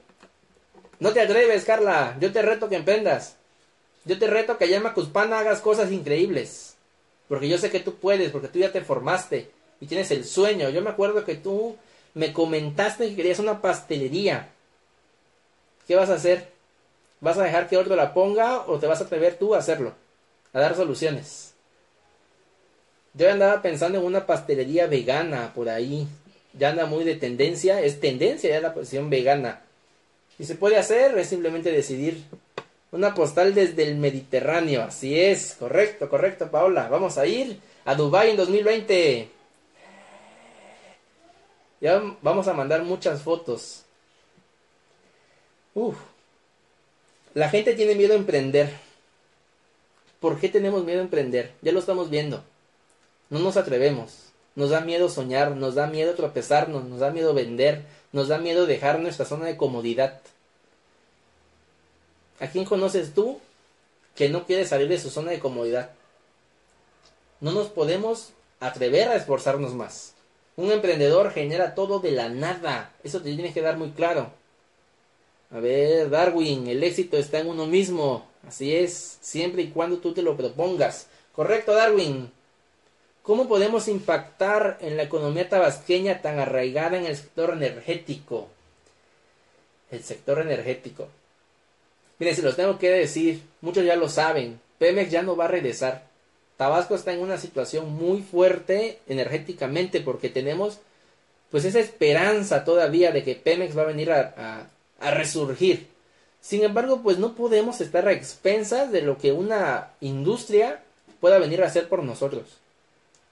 [1.00, 2.16] No te atreves, Carla.
[2.20, 3.34] Yo te reto que emprendas.
[4.04, 6.76] Yo te reto que allá en Macuspana hagas cosas increíbles.
[7.26, 10.70] Porque yo sé que tú puedes, porque tú ya te formaste y tienes el sueño.
[10.70, 11.76] Yo me acuerdo que tú
[12.14, 14.50] me comentaste que querías una pastelería.
[15.86, 16.48] ¿Qué vas a hacer?
[17.20, 19.94] ¿Vas a dejar que otro la ponga o te vas a atrever tú a hacerlo?
[20.52, 21.54] A dar soluciones.
[23.14, 26.06] Yo andaba pensando en una pastelería vegana por ahí.
[26.54, 27.80] Ya anda muy de tendencia.
[27.80, 29.62] Es tendencia ya la posición vegana.
[30.38, 32.24] Y se puede hacer, es simplemente decidir
[32.90, 34.82] una postal desde el Mediterráneo.
[34.82, 36.88] Así es, correcto, correcto, Paola.
[36.88, 39.28] Vamos a ir a Dubai en 2020.
[41.80, 43.81] Ya vamos a mandar muchas fotos.
[45.74, 45.96] Uf.
[47.34, 48.70] La gente tiene miedo a emprender.
[50.20, 51.52] ¿Por qué tenemos miedo a emprender?
[51.62, 52.44] Ya lo estamos viendo.
[53.30, 54.32] No nos atrevemos.
[54.54, 57.82] Nos da miedo soñar, nos da miedo tropezarnos, nos da miedo vender,
[58.12, 60.20] nos da miedo dejar nuestra zona de comodidad.
[62.38, 63.40] ¿A quién conoces tú
[64.14, 65.90] que no quiere salir de su zona de comodidad?
[67.40, 70.12] No nos podemos atrever a esforzarnos más.
[70.56, 72.92] Un emprendedor genera todo de la nada.
[73.02, 74.30] Eso te tiene que dar muy claro.
[75.52, 78.26] A ver, Darwin, el éxito está en uno mismo.
[78.46, 81.06] Así es, siempre y cuando tú te lo propongas.
[81.34, 82.30] Correcto, Darwin.
[83.22, 88.48] ¿Cómo podemos impactar en la economía tabasqueña tan arraigada en el sector energético?
[89.90, 91.08] El sector energético.
[92.18, 95.48] Miren, si los tengo que decir, muchos ya lo saben, Pemex ya no va a
[95.48, 96.04] regresar.
[96.56, 100.78] Tabasco está en una situación muy fuerte energéticamente porque tenemos
[101.50, 104.68] pues esa esperanza todavía de que Pemex va a venir a,
[105.02, 105.88] a resurgir.
[106.40, 110.82] Sin embargo, pues no podemos estar a expensas de lo que una industria
[111.20, 112.44] pueda venir a hacer por nosotros.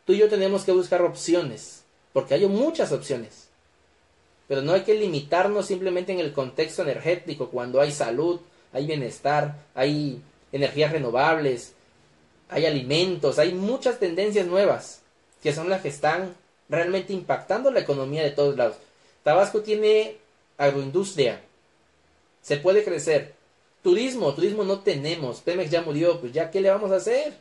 [0.05, 3.49] Tú y yo tenemos que buscar opciones, porque hay muchas opciones.
[4.47, 8.41] Pero no hay que limitarnos simplemente en el contexto energético, cuando hay salud,
[8.73, 10.21] hay bienestar, hay
[10.53, 11.73] energías renovables,
[12.49, 15.01] hay alimentos, hay muchas tendencias nuevas
[15.43, 16.35] que son las que están
[16.69, 18.77] realmente impactando la economía de todos lados.
[19.23, 20.17] Tabasco tiene
[20.59, 21.41] agroindustria,
[22.43, 23.35] se puede crecer.
[23.83, 27.35] Turismo, turismo no tenemos, Pemex ya murió, pues ya qué le vamos a hacer.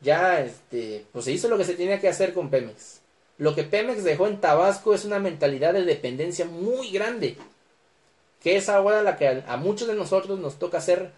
[0.00, 3.00] Ya, este, pues se hizo lo que se tenía que hacer con Pemex.
[3.38, 7.36] Lo que Pemex dejó en Tabasco es una mentalidad de dependencia muy grande
[8.42, 11.12] que es ahora la que a, muchos de nosotros nos toca hacer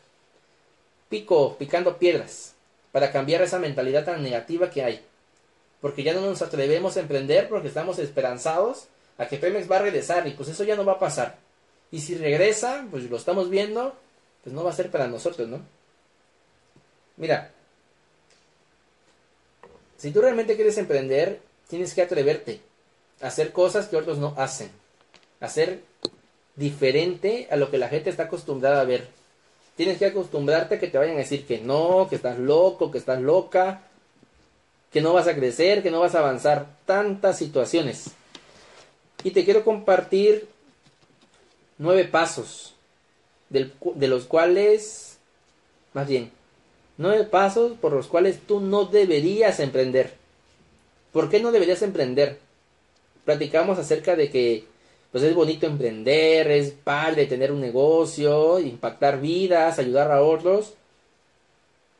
[1.08, 2.54] pico, picando piedras,
[2.92, 5.00] para cambiar esa mentalidad tan negativa que hay.
[5.80, 9.82] Porque ya no nos atrevemos a emprender porque estamos esperanzados a que Pemex va a
[9.82, 11.38] regresar y pues eso ya no va a pasar.
[11.90, 13.94] Y si regresa, pues lo estamos viendo,
[14.42, 15.60] pues no va a ser para nosotros, ¿no?
[17.16, 17.52] Mira,
[19.96, 22.60] si tú realmente quieres emprender, tienes que atreverte
[23.22, 24.70] a hacer cosas que otros no hacen,
[25.40, 25.82] hacer
[26.56, 29.08] diferente a lo que la gente está acostumbrada a ver.
[29.76, 32.98] Tienes que acostumbrarte a que te vayan a decir que no, que estás loco, que
[32.98, 33.82] estás loca,
[34.92, 36.66] que no vas a crecer, que no vas a avanzar.
[36.86, 38.10] Tantas situaciones.
[39.24, 40.46] Y te quiero compartir
[41.78, 42.74] nueve pasos,
[43.48, 45.18] de los cuales,
[45.92, 46.30] más bien,
[46.96, 50.14] nueve pasos por los cuales tú no deberías emprender.
[51.12, 52.38] ¿Por qué no deberías emprender?
[53.24, 54.64] Platicamos acerca de que
[55.14, 60.74] pues es bonito emprender, es padre tener un negocio, impactar vidas, ayudar a otros,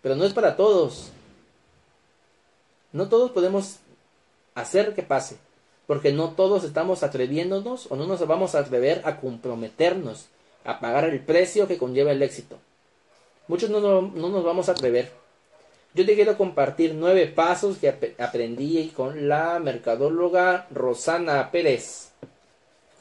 [0.03, 1.13] pero no es para todos.
[2.93, 3.77] No todos podemos
[4.57, 5.37] hacer que pase,
[5.87, 10.27] porque no todos estamos atreviéndonos o no nos vamos a atrever a comprometernos,
[10.65, 12.59] a pagar el precio que conlleva el éxito.
[13.49, 15.11] Muchos no, no nos vamos a atrever.
[15.95, 22.11] Yo te quiero compartir nueve pasos que aprendí con la mercadóloga Rosana Pérez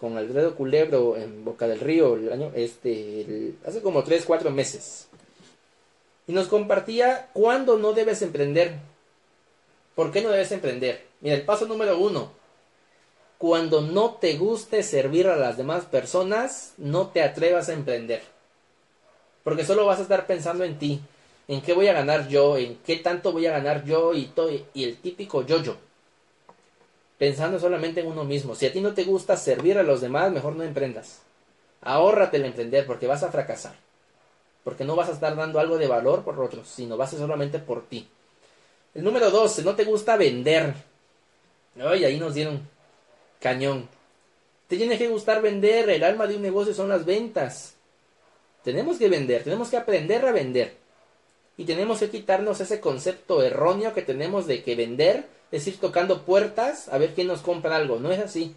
[0.03, 5.07] con Alfredo Culebro en Boca del Río el año este hace como 3, 4 meses.
[6.27, 8.75] Y nos compartía cuándo no debes emprender.
[9.95, 11.05] ¿Por qué no debes emprender?
[11.21, 12.33] Mira, el paso número uno.
[13.43, 18.21] Cuando no te guste servir a las demás personas, no te atrevas a emprender.
[19.43, 21.01] Porque solo vas a estar pensando en ti,
[21.49, 24.49] en qué voy a ganar yo, en qué tanto voy a ganar yo y, todo,
[24.49, 25.75] y el típico yo-yo
[27.17, 28.55] pensando solamente en uno mismo.
[28.55, 31.19] Si a ti no te gusta servir a los demás, mejor no emprendas.
[31.81, 33.75] Ahórrate el emprender porque vas a fracasar.
[34.63, 37.59] Porque no vas a estar dando algo de valor por otros, sino vas a solamente
[37.59, 38.07] por ti.
[38.95, 40.73] El número 12, no te gusta vender.
[41.77, 42.71] Ay, ahí nos dieron
[43.43, 43.89] cañón.
[44.69, 45.89] Te tiene que gustar vender.
[45.89, 47.75] El alma de un negocio son las ventas.
[48.63, 50.77] Tenemos que vender, tenemos que aprender a vender.
[51.57, 56.23] Y tenemos que quitarnos ese concepto erróneo que tenemos de que vender es ir tocando
[56.23, 57.99] puertas a ver quién nos compra algo.
[57.99, 58.55] No es así.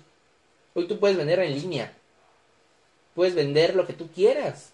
[0.74, 1.92] Hoy tú puedes vender en línea.
[3.14, 4.70] Puedes vender lo que tú quieras.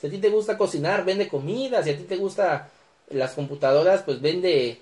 [0.00, 1.82] Si a ti te gusta cocinar, vende comida.
[1.82, 2.70] Si a ti te gusta
[3.08, 4.80] las computadoras, pues vende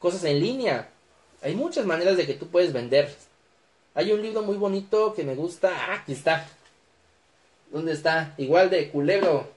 [0.00, 0.88] cosas en línea.
[1.42, 3.14] Hay muchas maneras de que tú puedes vender.
[3.96, 5.70] Hay un libro muy bonito que me gusta.
[5.74, 6.46] Ah, aquí está.
[7.72, 8.34] ¿Dónde está?
[8.36, 9.48] Igual de culebro.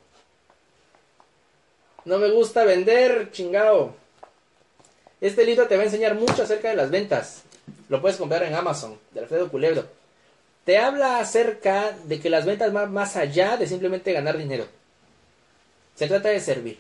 [2.05, 3.95] No me gusta vender, chingado.
[5.19, 7.43] Este libro te va a enseñar mucho acerca de las ventas.
[7.89, 9.85] Lo puedes comprar en Amazon, de Alfredo Culebro.
[10.63, 14.67] Te habla acerca de que las ventas van más allá de simplemente ganar dinero.
[15.95, 16.79] Se trata de servir.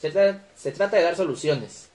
[0.00, 0.10] Se,
[0.56, 1.88] se trata de dar soluciones.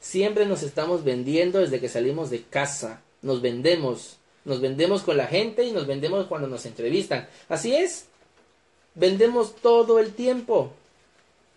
[0.00, 3.02] Siempre nos estamos vendiendo desde que salimos de casa.
[3.20, 4.16] Nos vendemos.
[4.46, 7.28] Nos vendemos con la gente y nos vendemos cuando nos entrevistan.
[7.48, 8.06] Así es.
[8.94, 10.72] Vendemos todo el tiempo.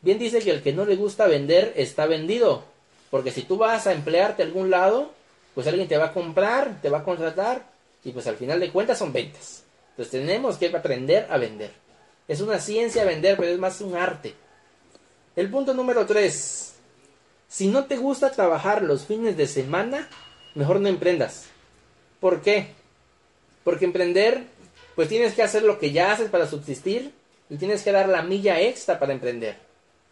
[0.02, 2.64] Bien dice que el que no le gusta vender está vendido.
[3.12, 5.12] Porque si tú vas a emplearte a algún lado,
[5.54, 7.64] pues alguien te va a comprar, te va a contratar
[8.04, 9.64] y pues al final de cuentas son ventas.
[9.92, 11.72] Entonces tenemos que aprender a vender.
[12.28, 14.34] Es una ciencia vender, pero es más un arte.
[15.36, 16.74] El punto número 3.
[17.48, 20.10] Si no te gusta trabajar los fines de semana,
[20.56, 21.46] mejor no emprendas.
[22.20, 22.79] ¿Por qué?
[23.70, 24.46] Porque emprender,
[24.96, 27.14] pues tienes que hacer lo que ya haces para subsistir
[27.52, 29.58] y tienes que dar la milla extra para emprender.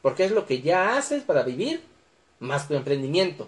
[0.03, 1.81] Porque es lo que ya haces para vivir
[2.37, 3.47] más tu emprendimiento.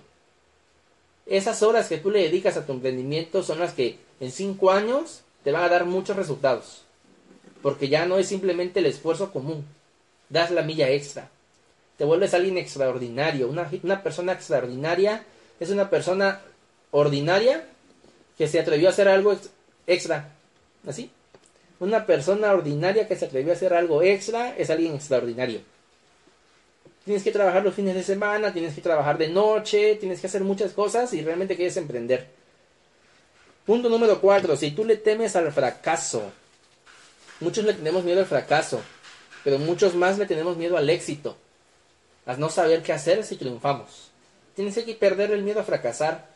[1.28, 5.22] Esas horas que tú le dedicas a tu emprendimiento son las que en cinco años
[5.43, 6.82] te van a dar muchos resultados.
[7.62, 9.63] Porque ya no es simplemente el esfuerzo común.
[10.30, 11.30] Das la milla extra.
[12.00, 13.48] Te vuelves alguien extraordinario.
[13.48, 15.24] Una, una persona extraordinaria
[15.60, 16.41] es una persona
[16.89, 17.63] ordinaria
[18.39, 19.38] que se atrevió a hacer algo
[19.89, 20.30] extra.
[20.88, 21.12] ¿Así?
[21.80, 25.62] Una persona ordinaria que se atrevió a hacer algo extra es alguien extraordinario.
[27.06, 30.43] Tienes que trabajar los fines de semana, tienes que trabajar de noche, tienes que hacer
[30.43, 32.28] muchas cosas y realmente quieres emprender.
[33.65, 36.31] Punto número cuatro, si tú le temes al fracaso,
[37.40, 38.81] muchos le tenemos miedo al fracaso,
[39.44, 41.37] pero muchos más le tenemos miedo al éxito,
[42.25, 44.10] a no saber qué hacer si triunfamos.
[44.56, 46.27] Tienes que perder el miedo a fracasar.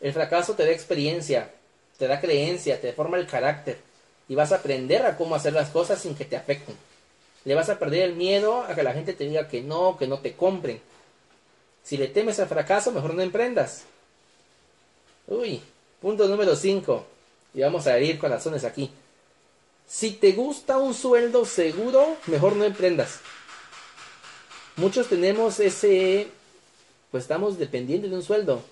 [0.00, 1.50] El fracaso te da experiencia,
[1.98, 3.78] te da creencia, te forma el carácter
[4.28, 6.76] y vas a aprender a cómo hacer las cosas sin que te afecten.
[7.44, 10.06] Le vas a perder el miedo a que la gente te diga que no, que
[10.06, 10.80] no te compren.
[11.82, 13.84] Si le temes al fracaso, mejor no emprendas.
[15.26, 15.60] Uy,
[16.00, 17.06] punto número 5.
[17.54, 18.90] Y vamos a ir con razones aquí.
[19.86, 23.20] Si te gusta un sueldo seguro, mejor no emprendas.
[24.76, 26.28] Muchos tenemos ese,
[27.10, 28.62] pues estamos dependiendo de un sueldo.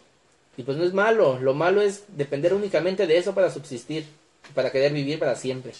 [0.56, 4.06] Y pues no es malo, lo malo es depender únicamente de eso para subsistir,
[4.54, 5.72] para querer vivir para siempre.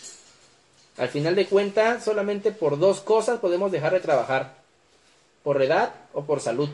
[0.99, 4.55] Al final de cuentas, solamente por dos cosas podemos dejar de trabajar.
[5.43, 6.69] Por edad o por salud.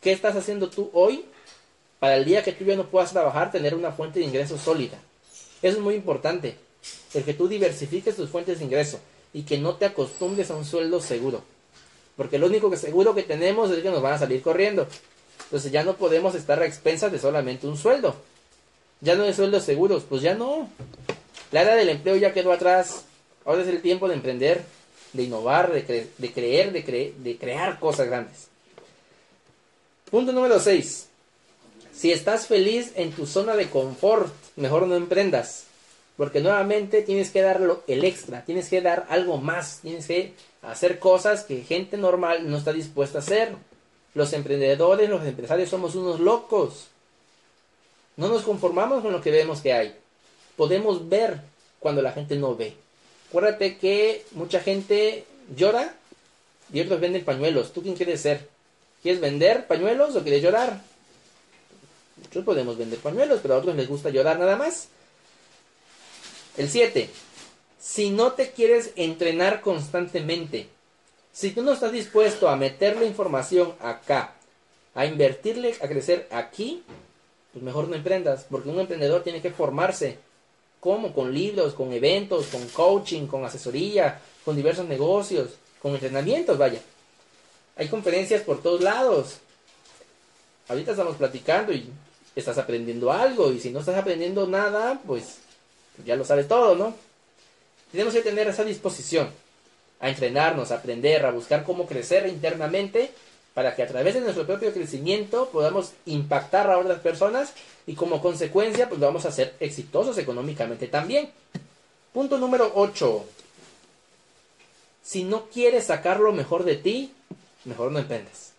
[0.00, 1.24] ¿Qué estás haciendo tú hoy
[1.98, 4.98] para el día que tú ya no puedas trabajar tener una fuente de ingreso sólida?
[5.62, 6.56] Eso es muy importante.
[7.12, 8.98] El que tú diversifiques tus fuentes de ingreso
[9.32, 11.42] y que no te acostumbres a un sueldo seguro.
[12.16, 14.86] Porque lo único que seguro que tenemos es que nos van a salir corriendo.
[15.50, 18.14] Entonces ya no podemos estar a expensas de solamente un sueldo.
[19.00, 20.68] Ya no hay sueldos seguros, pues ya no.
[21.50, 23.02] La era del empleo ya quedó atrás.
[23.44, 24.62] Ahora es el tiempo de emprender,
[25.12, 25.84] de innovar, de,
[26.32, 28.46] creer, de, de crear cosas grandes.
[30.08, 31.08] Punto número 6.
[31.92, 35.64] Si estás feliz en tu zona de confort, mejor no emprendas.
[36.16, 41.00] Porque nuevamente tienes que dar el extra, tienes que dar algo más, tienes que hacer
[41.00, 43.56] cosas que gente normal no está dispuesta a hacer.
[44.14, 46.86] Los emprendedores, los empresarios somos unos locos.
[48.16, 49.94] No nos conformamos con lo que vemos que hay.
[50.56, 51.40] Podemos ver
[51.78, 52.74] cuando la gente no ve.
[53.28, 55.24] Acuérdate que mucha gente
[55.56, 55.94] llora
[56.72, 57.72] y otros venden pañuelos.
[57.72, 58.48] ¿Tú quién quieres ser?
[59.02, 60.80] ¿Quieres vender pañuelos o quieres llorar?
[62.18, 64.88] Nosotros podemos vender pañuelos, pero a otros les gusta llorar nada más.
[66.56, 67.08] El 7.
[67.80, 70.68] Si no te quieres entrenar constantemente,
[71.32, 74.34] si tú no estás dispuesto a meterle información acá,
[74.94, 76.82] a invertirle, a crecer aquí,
[77.52, 80.18] pues mejor no emprendas, porque un emprendedor tiene que formarse.
[80.80, 81.12] ¿Cómo?
[81.12, 85.50] Con libros, con eventos, con coaching, con asesoría, con diversos negocios,
[85.80, 86.80] con entrenamientos, vaya.
[87.76, 89.38] Hay conferencias por todos lados.
[90.68, 91.90] Ahorita estamos platicando y
[92.34, 95.38] estás aprendiendo algo, y si no estás aprendiendo nada, pues
[96.04, 96.94] ya lo sabes todo, ¿no?
[97.92, 99.30] Tenemos que tener esa disposición
[100.00, 103.10] a entrenarnos, a aprender, a buscar cómo crecer internamente
[103.54, 107.52] para que a través de nuestro propio crecimiento podamos impactar a otras personas
[107.86, 111.30] y como consecuencia pues vamos a ser exitosos económicamente también.
[112.12, 113.24] Punto número 8.
[115.02, 117.12] Si no quieres sacar lo mejor de ti,
[117.64, 118.52] mejor no emprendas.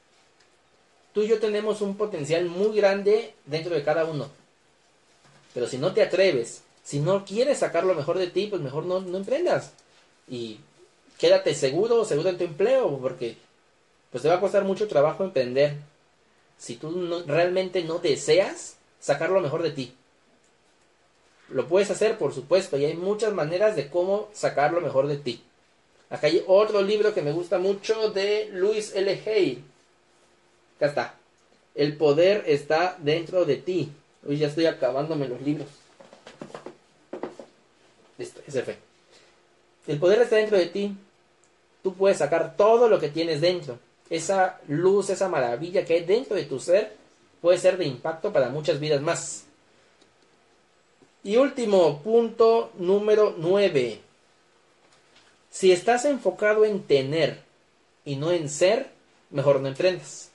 [1.14, 4.30] Tú y yo tenemos un potencial muy grande dentro de cada uno.
[5.54, 8.86] Pero si no te atreves si no quieres sacar lo mejor de ti, pues mejor
[8.86, 9.72] no, no emprendas.
[10.28, 10.60] Y
[11.22, 13.38] quédate seguro, seguro en tu empleo, porque
[14.10, 15.76] pues te va a costar mucho trabajo emprender.
[16.58, 19.94] Si tú realmente no deseas sacar lo mejor de ti.
[21.50, 25.18] Lo puedes hacer, por supuesto, y hay muchas maneras de cómo sacar lo mejor de
[25.18, 25.44] ti.
[26.10, 29.22] Acá hay otro libro que me gusta mucho de Luis L.
[29.26, 29.64] Hay.
[30.78, 31.16] Acá está.
[31.76, 33.92] El poder está dentro de ti.
[34.28, 35.68] Hoy ya estoy acabándome los libros.
[38.18, 38.78] Listo, ese fue.
[39.88, 40.96] El poder está dentro de ti.
[41.84, 43.80] Tú puedes sacar todo lo que tienes dentro.
[44.10, 46.96] Esa luz, esa maravilla que hay dentro de tu ser
[47.42, 49.46] puede ser de impacto para muchas vidas más.
[51.24, 54.00] Y último punto número 9.
[55.50, 57.42] Si estás enfocado en tener
[58.06, 58.90] y no en ser,
[59.30, 60.32] mejor no emprendas.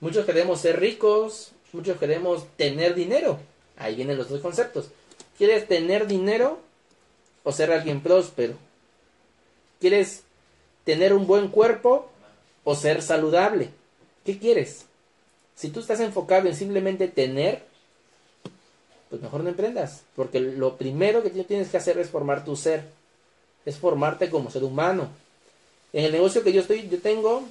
[0.00, 3.38] Muchos queremos ser ricos, muchos queremos tener dinero.
[3.76, 4.90] Ahí vienen los dos conceptos.
[5.38, 6.60] ¿Quieres tener dinero?
[7.44, 8.54] o ser alguien próspero?
[9.80, 10.24] ¿Quieres
[10.84, 12.10] tener un buen cuerpo
[12.64, 13.70] o ser saludable?
[14.24, 14.84] ¿Qué quieres?
[15.54, 17.62] Si tú estás enfocado en simplemente tener,
[19.10, 22.56] pues mejor no emprendas, porque lo primero que tú tienes que hacer es formar tu
[22.56, 22.84] ser,
[23.64, 25.08] es formarte como ser humano.
[25.92, 27.44] En el negocio que yo estoy, yo tengo,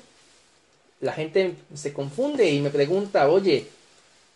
[1.00, 3.68] la gente se confunde y me pregunta, oye,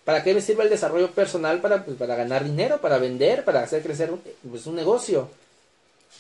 [0.04, 3.62] ¿para qué me sirve el desarrollo personal para, pues, para ganar dinero, para vender, para
[3.62, 4.12] hacer crecer
[4.50, 5.30] pues, un negocio?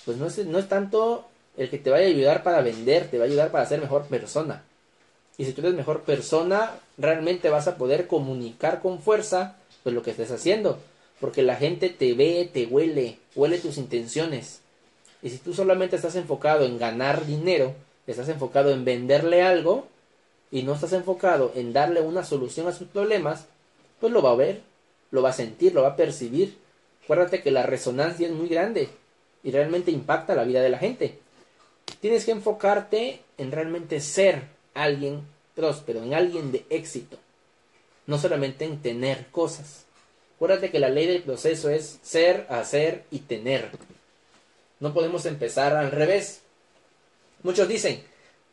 [0.03, 1.26] pues no es, no es tanto
[1.58, 4.06] el que te vaya a ayudar para vender, te va a ayudar para ser mejor
[4.06, 4.64] persona.
[5.38, 10.01] Y si tú eres mejor persona, realmente vas a poder comunicar con fuerza pues lo
[10.01, 10.80] que estés haciendo.
[11.20, 14.62] Porque la gente te ve, te huele, huele tus intenciones.
[15.22, 17.74] Y si tú solamente estás enfocado en ganar dinero,
[18.08, 19.88] estás enfocado en venderle algo
[20.51, 23.45] y no estás enfocado en darle una solución a sus problemas,
[23.99, 24.62] pues lo va a ver,
[25.12, 26.58] lo va a sentir, lo va a percibir.
[27.03, 28.89] Acuérdate que la resonancia es muy grande
[29.43, 31.20] y realmente impacta la vida de la gente.
[31.99, 35.21] Tienes que enfocarte en realmente ser alguien
[35.55, 37.17] próspero, en alguien de éxito,
[38.05, 39.86] no solamente en tener cosas.
[40.36, 43.71] Acuérdate que la ley del proceso es ser, hacer y tener.
[44.79, 46.41] No podemos empezar al revés.
[47.41, 48.03] Muchos dicen,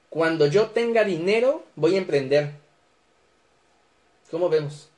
[0.09, 2.53] cuando yo tenga dinero voy a emprender.
[4.31, 4.89] ¿Cómo vemos?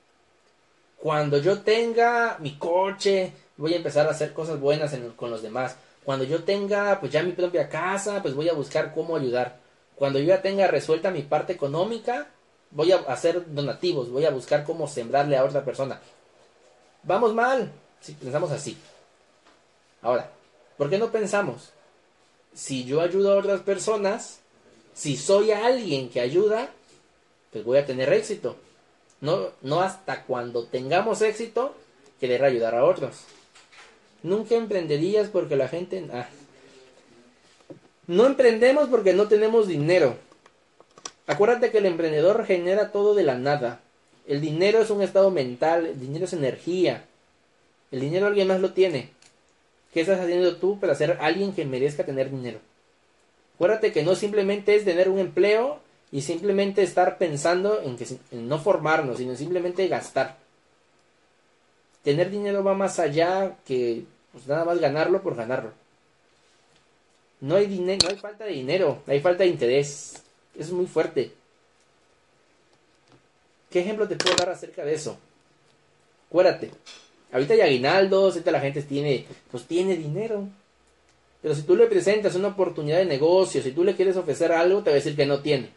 [0.98, 5.76] Cuando yo tenga mi coche, voy a empezar a hacer cosas buenas con los demás.
[6.04, 9.58] Cuando yo tenga pues ya mi propia casa, pues voy a buscar cómo ayudar.
[9.96, 12.28] Cuando yo ya tenga resuelta mi parte económica,
[12.70, 16.00] voy a hacer donativos, voy a buscar cómo sembrarle a otra persona.
[17.02, 18.76] Vamos mal si pensamos así.
[20.02, 20.30] Ahora,
[20.76, 21.72] ¿por qué no pensamos?
[22.54, 24.38] si yo ayudo a otras personas,
[24.94, 26.70] si soy alguien que ayuda,
[27.52, 28.56] pues voy a tener éxito.
[29.20, 31.74] No, no hasta cuando tengamos éxito,
[32.20, 33.16] querer ayudar a otros.
[34.24, 36.02] Nunca emprenderías porque la gente...
[36.12, 36.26] Ah.
[38.06, 40.16] No emprendemos porque no tenemos dinero.
[41.26, 43.80] Acuérdate que el emprendedor genera todo de la nada.
[44.26, 47.04] El dinero es un estado mental, el dinero es energía.
[47.90, 49.10] El dinero alguien más lo tiene.
[49.92, 52.60] ¿Qué estás haciendo tú para ser alguien que merezca tener dinero?
[53.56, 58.58] Acuérdate que no simplemente es tener un empleo y simplemente estar pensando en, que, no
[58.58, 60.38] formarnos, sino simplemente gastar.
[62.02, 64.04] Tener dinero va más allá que
[64.34, 65.70] pues, nada más ganarlo por ganarlo.
[67.40, 70.22] No hay dinero, no hay falta de dinero, hay falta de interés.
[70.58, 71.32] Es muy fuerte.
[73.70, 75.16] ¿Qué ejemplo te puedo dar acerca de eso?
[76.28, 76.70] Acuérdate,
[77.32, 80.48] ahorita hay aguinaldos, ahorita la gente tiene, pues tiene dinero.
[81.42, 84.82] Pero si tú le presentas una oportunidad de negocio, si tú le quieres ofrecer algo,
[84.82, 85.70] te va a decir que no tiene.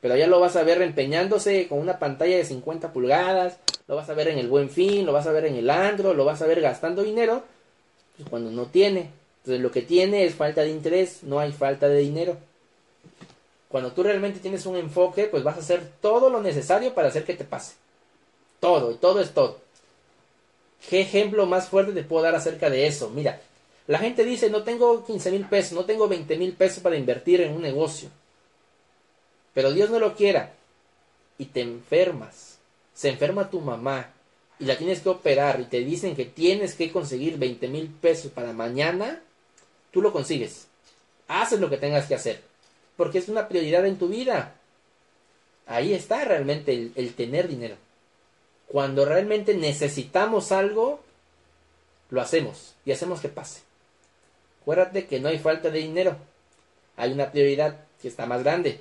[0.00, 4.08] Pero ya lo vas a ver empeñándose con una pantalla de 50 pulgadas, lo vas
[4.08, 6.40] a ver en el buen fin, lo vas a ver en el andro, lo vas
[6.42, 7.44] a ver gastando dinero,
[8.22, 9.10] pues cuando no tiene.
[9.40, 12.36] Entonces lo que tiene es falta de interés, no hay falta de dinero.
[13.68, 17.24] Cuando tú realmente tienes un enfoque, pues vas a hacer todo lo necesario para hacer
[17.24, 17.74] que te pase.
[18.60, 19.60] Todo, y todo es todo.
[20.88, 23.10] ¿Qué ejemplo más fuerte te puedo dar acerca de eso?
[23.10, 23.40] Mira,
[23.86, 27.40] la gente dice, no tengo 15 mil pesos, no tengo 20 mil pesos para invertir
[27.40, 28.10] en un negocio
[29.54, 30.54] pero Dios no lo quiera
[31.38, 32.58] y te enfermas,
[32.94, 34.10] se enferma tu mamá
[34.62, 38.30] y la tienes que operar y te dicen que tienes que conseguir 20 mil pesos
[38.30, 39.20] para mañana,
[39.90, 40.68] tú lo consigues.
[41.26, 42.40] Haces lo que tengas que hacer,
[42.96, 44.54] porque es una prioridad en tu vida.
[45.66, 47.74] Ahí está realmente el, tener dinero.
[48.68, 51.00] Cuando realmente necesitamos algo,
[52.10, 53.62] lo hacemos y hacemos que pase.
[54.60, 56.16] Acuérdate que no hay falta de dinero.
[56.96, 58.80] Hay una prioridad que está más grande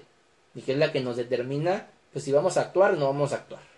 [0.54, 3.34] y que es la que nos determina pues si vamos a actuar o no vamos
[3.34, 3.71] a actuar.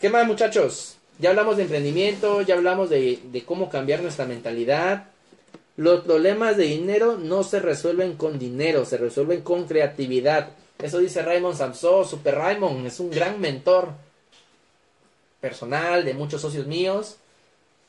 [0.00, 0.96] ¿Qué más muchachos?
[1.18, 5.08] Ya hablamos de emprendimiento, ya hablamos de, cómo cambiar nuestra mentalidad.
[5.76, 10.52] Los problemas de dinero no se resuelven con dinero, se resuelven con creatividad.
[10.78, 13.90] Eso dice Raymond Samson, Super Raymond, es un gran mentor
[15.42, 17.16] personal de muchos socios míos.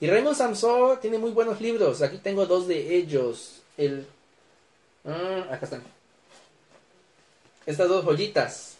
[0.02, 2.02] Y Raymond Samson tiene muy buenos libros.
[2.02, 3.62] Aquí tengo dos de ellos.
[3.78, 4.06] El,
[5.06, 5.84] ah, acá están
[7.66, 8.71] estas dos joyitas.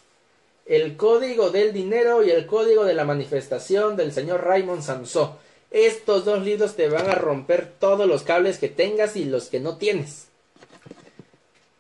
[0.72, 5.34] El código del dinero y el código de la manifestación del señor Raymond Samson.
[5.70, 9.60] Estos dos libros te van a romper todos los cables que tengas y los que
[9.60, 10.30] no tienes.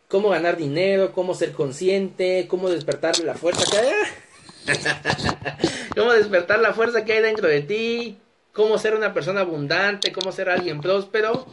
[0.09, 4.75] Cómo ganar dinero, cómo ser consciente, cómo despertar la fuerza que hay.
[5.95, 8.17] cómo despertar la fuerza que hay dentro de ti,
[8.51, 11.47] cómo ser una persona abundante, cómo ser alguien próspero.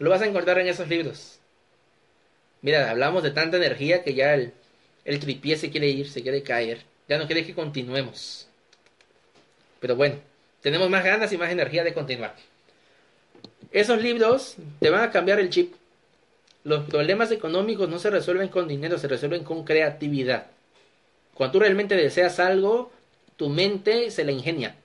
[0.00, 1.38] Lo vas a encontrar en esos libros.
[2.62, 4.54] Mira, hablamos de tanta energía que ya el,
[5.04, 6.82] el tripié se quiere ir, se quiere caer.
[7.08, 8.48] Ya no quiere que continuemos.
[9.80, 10.16] Pero bueno,
[10.62, 12.34] tenemos más ganas y más energía de continuar.
[13.70, 15.74] Esos libros te van a cambiar el chip.
[16.62, 20.46] Los problemas económicos no se resuelven con dinero, se resuelven con creatividad.
[21.34, 22.90] Cuando tú realmente deseas algo,
[23.36, 24.76] tu mente se la ingenia.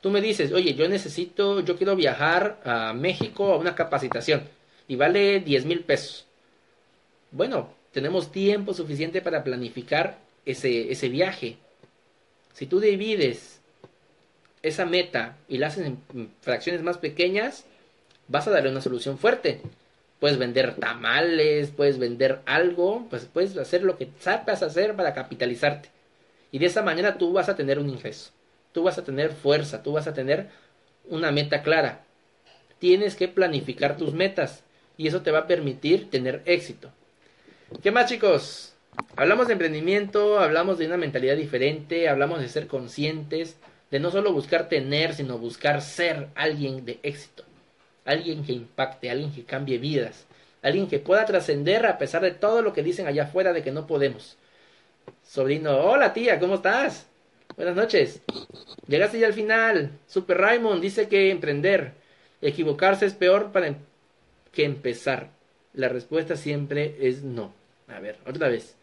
[0.00, 4.48] Tú me dices, oye, yo necesito, yo quiero viajar a México a una capacitación
[4.88, 6.24] y vale 10 mil pesos.
[7.32, 11.56] Bueno, tenemos tiempo suficiente para planificar ese, ese viaje.
[12.52, 13.62] Si tú divides
[14.60, 17.64] esa meta y la haces en fracciones más pequeñas,
[18.28, 19.62] vas a darle una solución fuerte.
[20.20, 25.88] Puedes vender tamales, puedes vender algo, pues puedes hacer lo que sabes hacer para capitalizarte.
[26.52, 28.30] Y de esa manera tú vas a tener un ingreso,
[28.72, 30.50] tú vas a tener fuerza, tú vas a tener
[31.08, 32.04] una meta clara.
[32.78, 34.64] Tienes que planificar tus metas
[34.98, 36.92] y eso te va a permitir tener éxito.
[37.82, 38.74] ¿Qué más chicos?
[39.16, 43.56] Hablamos de emprendimiento, hablamos de una mentalidad diferente, hablamos de ser conscientes,
[43.90, 47.42] de no solo buscar tener, sino buscar ser alguien de éxito,
[48.04, 50.26] alguien que impacte, alguien que cambie vidas,
[50.62, 53.72] alguien que pueda trascender a pesar de todo lo que dicen allá afuera de que
[53.72, 54.36] no podemos.
[55.24, 57.08] Sobrino, hola tía, ¿cómo estás?
[57.56, 58.22] Buenas noches.
[58.86, 59.90] Llegaste ya al final.
[60.06, 61.94] Super Raymond dice que emprender,
[62.40, 63.76] equivocarse es peor para em-,
[64.52, 65.30] que empezar.
[65.74, 67.55] La respuesta siempre es no.
[67.88, 68.76] A ver, otra vez.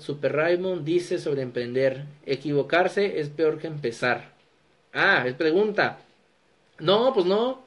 [0.00, 4.32] Super Raymond dice sobre emprender, equivocarse es peor que empezar.
[4.92, 5.98] Ah, es pregunta.
[6.80, 7.62] No, pues no.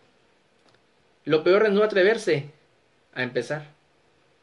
[1.23, 2.49] Lo peor es no atreverse
[3.13, 3.67] a empezar.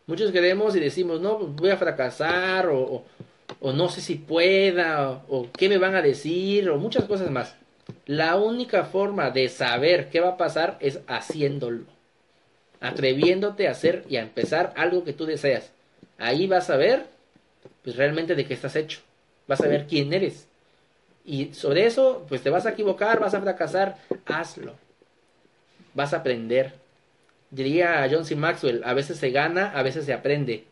[0.07, 3.05] Muchos queremos y decimos, no, pues voy a fracasar, o,
[3.61, 7.57] no sé si pueda, o, o qué me van a decir, o muchas cosas más.
[8.07, 11.98] La única forma de saber qué va a pasar es haciéndolo.
[12.81, 15.71] Atreviéndote a hacer y a empezar algo que tú deseas.
[16.19, 17.07] Ahí vas a ver,
[17.83, 19.01] pues realmente de qué estás hecho.
[19.47, 20.47] Vas a ver quién eres.
[21.25, 24.75] Y sobre eso, pues te vas a equivocar, vas a fracasar, hazlo.
[25.95, 26.73] Vas a aprender.
[27.51, 28.37] Diría John C.
[28.37, 30.65] Maxwell, a veces se gana, a veces se aprende.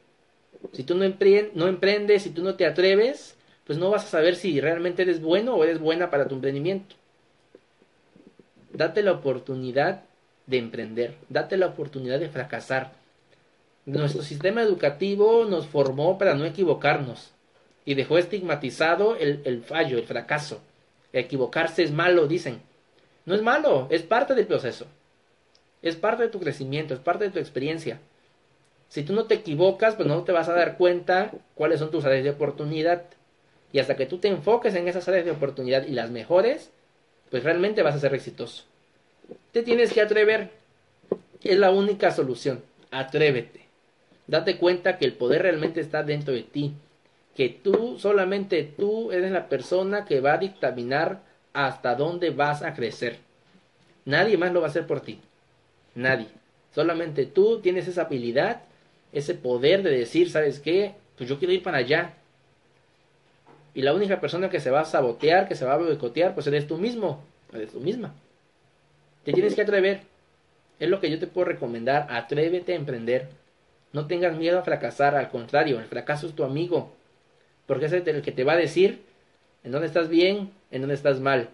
[0.72, 3.36] Si tú no, emprendes, si tú no te atreves,
[3.66, 6.96] pues no vas a saber si realmente eres bueno o eres buena para tu emprendimiento.
[8.72, 10.02] Date la oportunidad
[10.46, 12.92] de emprender, date la oportunidad de fracasar.
[13.84, 17.30] Nuestro sistema educativo nos formó para no equivocarnos
[17.84, 20.60] y dejó estigmatizado el, el fallo, el fracaso.
[21.12, 22.60] Equivocarse es malo, dicen.
[23.24, 24.86] No es malo, es parte del proceso.
[25.82, 28.00] Es parte de tu crecimiento, es parte de tu experiencia.
[28.88, 32.04] Si tú no te equivocas, pues no te vas a dar cuenta cuáles son tus
[32.04, 33.04] áreas de oportunidad.
[33.72, 36.70] Y hasta que tú te enfoques en esas áreas de oportunidad y las mejores,
[37.30, 38.64] pues realmente vas a ser exitoso.
[39.52, 40.50] Te tienes que atrever.
[41.42, 42.62] Es la única solución.
[42.90, 43.66] Atrévete.
[44.26, 46.74] Date cuenta que el poder realmente está dentro de ti.
[47.34, 51.20] Que tú, solamente tú, eres la persona que va a dictaminar
[51.52, 53.18] hasta dónde vas a crecer.
[54.04, 55.20] Nadie más lo va a hacer por ti.
[55.94, 56.28] Nadie.
[56.74, 58.62] Solamente tú tienes esa habilidad,
[59.12, 60.94] ese poder de decir, ¿sabes qué?
[61.16, 62.14] Pues yo quiero ir para allá.
[63.74, 66.46] Y la única persona que se va a sabotear, que se va a boicotear, pues
[66.46, 67.22] eres tú mismo,
[67.52, 68.14] eres tú misma.
[69.26, 70.02] Te tienes que atrever.
[70.78, 72.06] Es lo que yo te puedo recomendar.
[72.10, 73.26] Atrévete a emprender.
[73.92, 76.92] No tengas miedo a fracasar, al contrario, el fracaso es tu amigo.
[77.66, 79.00] Porque es el que te va a decir
[79.64, 81.48] en dónde estás bien, en dónde estás mal.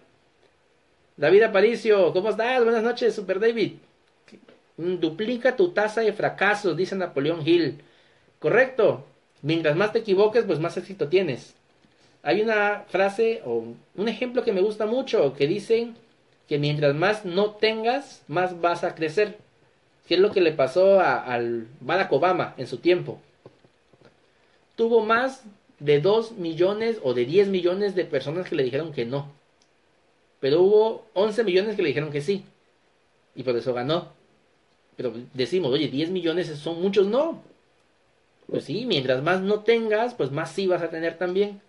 [1.17, 2.63] David Aparicio, ¿cómo estás?
[2.63, 3.73] Buenas noches, Super David.
[4.77, 7.79] Duplica tu tasa de fracasos, dice Napoleón Hill.
[8.37, 9.03] Correcto.
[9.41, 11.55] Mientras más te equivoques, pues más éxito tienes.
[12.21, 13.65] Hay una frase o
[13.95, 15.95] un ejemplo que me gusta mucho que dicen
[16.47, 19.37] que mientras más no tengas, más vas a crecer.
[20.07, 23.19] Que es lo que le pasó a, al Barack Obama en su tiempo.
[24.75, 25.43] Tuvo más
[25.79, 29.31] de 2 millones o de 10 millones de personas que le dijeron que no.
[30.39, 32.43] Pero hubo 11 millones que le dijeron que sí.
[33.35, 34.09] Y por eso ganó.
[34.95, 37.41] Pero decimos, oye, 10 millones son muchos, no.
[38.47, 41.61] Pues sí, mientras más no tengas, pues más sí vas a tener también.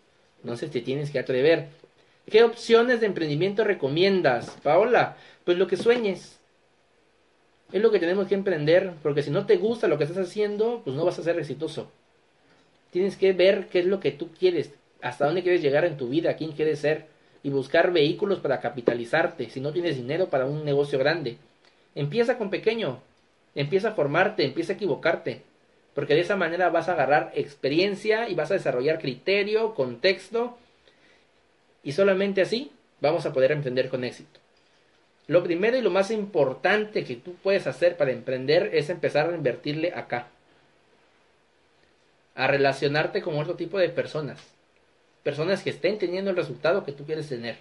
[0.42, 1.68] Entonces te tienes que atrever.
[2.30, 5.16] ¿Qué opciones de emprendimiento recomiendas, Paola?
[5.44, 6.40] Pues lo que sueñes.
[7.72, 10.82] Es lo que tenemos que emprender, porque si no te gusta lo que estás haciendo,
[10.84, 11.90] pues no vas a ser exitoso.
[12.90, 14.72] Tienes que ver qué es lo que tú quieres,
[15.02, 17.06] hasta dónde quieres llegar en tu vida, quién quieres ser,
[17.42, 21.36] y buscar vehículos para capitalizarte, si no tienes dinero para un negocio grande.
[21.94, 23.00] Empieza con pequeño,
[23.54, 25.42] empieza a formarte, empieza a equivocarte
[25.94, 30.58] porque de esa manera vas a agarrar experiencia y vas a desarrollar criterio, contexto,
[31.84, 34.40] y solamente así vamos a poder emprender con éxito.
[35.26, 39.34] Lo primero y lo más importante que tú puedes hacer para emprender es empezar a
[39.34, 40.28] invertirle acá,
[42.34, 44.40] a relacionarte con otro tipo de personas,
[45.22, 47.56] personas que estén teniendo el resultado que tú quieres tener.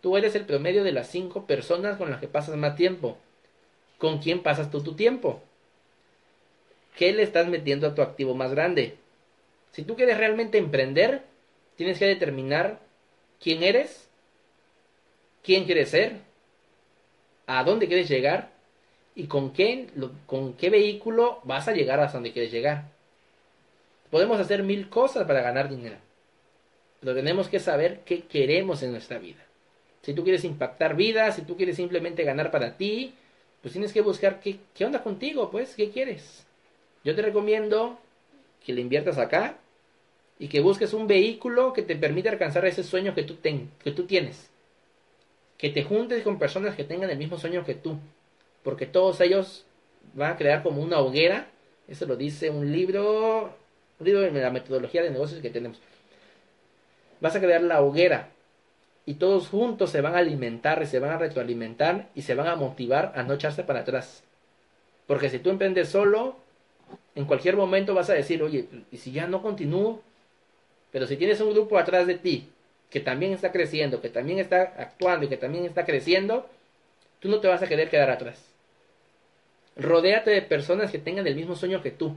[0.00, 3.16] Tú eres el promedio de las cinco personas con las que pasas más tiempo.
[3.98, 5.42] ¿Con quién pasas tú tu tiempo?
[6.96, 8.96] ¿qué le estás metiendo a tu activo más grande?
[9.72, 11.22] Si tú quieres realmente emprender,
[11.76, 12.80] tienes que determinar
[13.40, 14.08] quién eres,
[15.42, 16.20] quién quieres ser,
[17.46, 18.50] a dónde quieres llegar
[19.14, 19.88] y con qué,
[20.26, 22.84] con qué vehículo vas a llegar hasta donde quieres llegar.
[24.10, 25.96] Podemos hacer mil cosas para ganar dinero,
[27.00, 29.44] pero tenemos que saber qué queremos en nuestra vida.
[30.02, 33.14] Si tú quieres impactar vidas, si tú quieres simplemente ganar para ti,
[33.60, 36.46] pues tienes que buscar qué, qué onda contigo, pues, qué quieres.
[37.02, 37.98] Yo te recomiendo
[38.64, 39.56] que le inviertas acá
[40.38, 44.04] y que busques un vehículo que te permita alcanzar ese sueño que tú, que tú
[44.06, 44.50] tienes.
[45.56, 47.98] Que te juntes con personas que tengan el mismo sueño que tú.
[48.62, 49.64] Porque todos ellos
[50.14, 51.48] van a crear como una hoguera.
[51.88, 53.54] Eso lo dice un libro,
[53.98, 55.80] un libro de la metodología de negocios que tenemos.
[57.20, 58.28] Vas a crear la hoguera.
[59.06, 62.48] Y todos juntos se van a alimentar y se van a retroalimentar y se van
[62.48, 64.24] a motivar a no echarse para atrás.
[65.06, 66.36] Porque si tú emprendes solo,
[67.14, 70.02] en cualquier momento vas a decir, oye, ¿y si ya no continúo?
[70.92, 72.48] Pero si tienes un grupo atrás de ti
[72.90, 76.48] que también está creciendo, que también está actuando y que también está creciendo,
[77.20, 78.42] tú no te vas a querer quedar atrás.
[79.76, 82.14] Rodéate de personas que tengan el mismo sueño que tú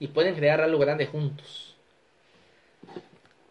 [0.00, 1.76] y pueden crear algo grande juntos.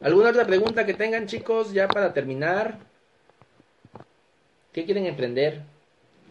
[0.02, 2.78] ¿Alguna otra pregunta que tengan chicos ya para terminar?
[4.74, 5.62] ¿Qué quieren emprender?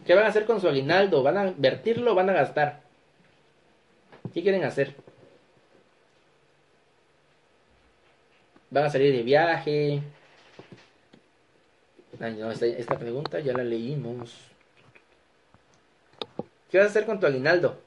[0.05, 1.21] ¿Qué van a hacer con su aguinaldo?
[1.23, 2.81] ¿Van a invertirlo o van a gastar?
[4.33, 4.95] ¿Qué quieren hacer?
[8.77, 10.03] ¿Van a salir de viaje?
[12.77, 14.37] esta, pregunta ya la leímos.
[16.69, 17.79] ¿Qué vas a hacer con tu aguinaldo?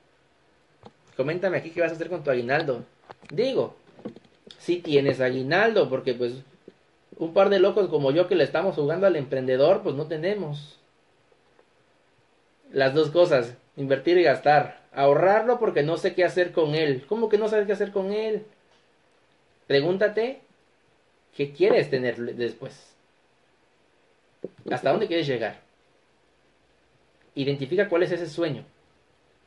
[1.16, 2.84] Coméntame aquí qué vas a hacer con tu aguinaldo.
[3.30, 3.76] Digo,
[4.59, 6.32] si tienes aguinaldo, porque pues
[7.18, 10.76] un par de locos como yo que le estamos jugando al emprendedor, pues no tenemos.
[12.72, 14.80] Las dos cosas, invertir y gastar.
[14.91, 17.05] Ahorrarlo porque no sé qué hacer con él.
[17.09, 18.45] ¿Cómo que no sabes qué hacer con él?
[19.68, 20.50] Pregúntate
[21.37, 22.95] qué quieres tener después.
[24.70, 25.61] ¿Hasta dónde quieres llegar?
[27.35, 28.64] Identifica cuál es ese sueño.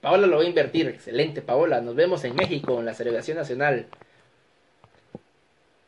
[0.02, 0.88] Paola lo va a invertir.
[0.88, 1.82] Excelente, Paola.
[1.82, 3.88] Nos vemos en México, en la celebración nacional.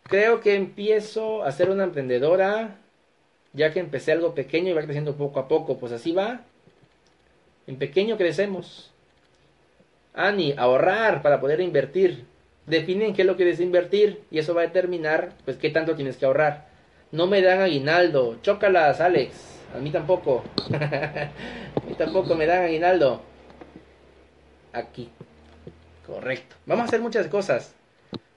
[0.03, 2.77] Creo que empiezo a ser una emprendedora,
[3.53, 5.77] ya que empecé algo pequeño y va creciendo poco a poco.
[5.77, 6.41] Pues así va.
[7.67, 8.91] En pequeño crecemos.
[10.13, 12.25] Ani, ahorrar para poder invertir.
[12.67, 15.95] Definen qué es lo que quieres invertir y eso va a determinar pues qué tanto
[15.95, 16.67] tienes que ahorrar.
[17.11, 18.37] No me dan aguinaldo.
[18.41, 19.59] Chócalas, Alex.
[19.75, 20.43] A mí tampoco.
[20.73, 23.21] a mí tampoco me dan aguinaldo.
[24.73, 25.09] Aquí.
[26.05, 26.55] Correcto.
[26.65, 27.75] Vamos a hacer muchas cosas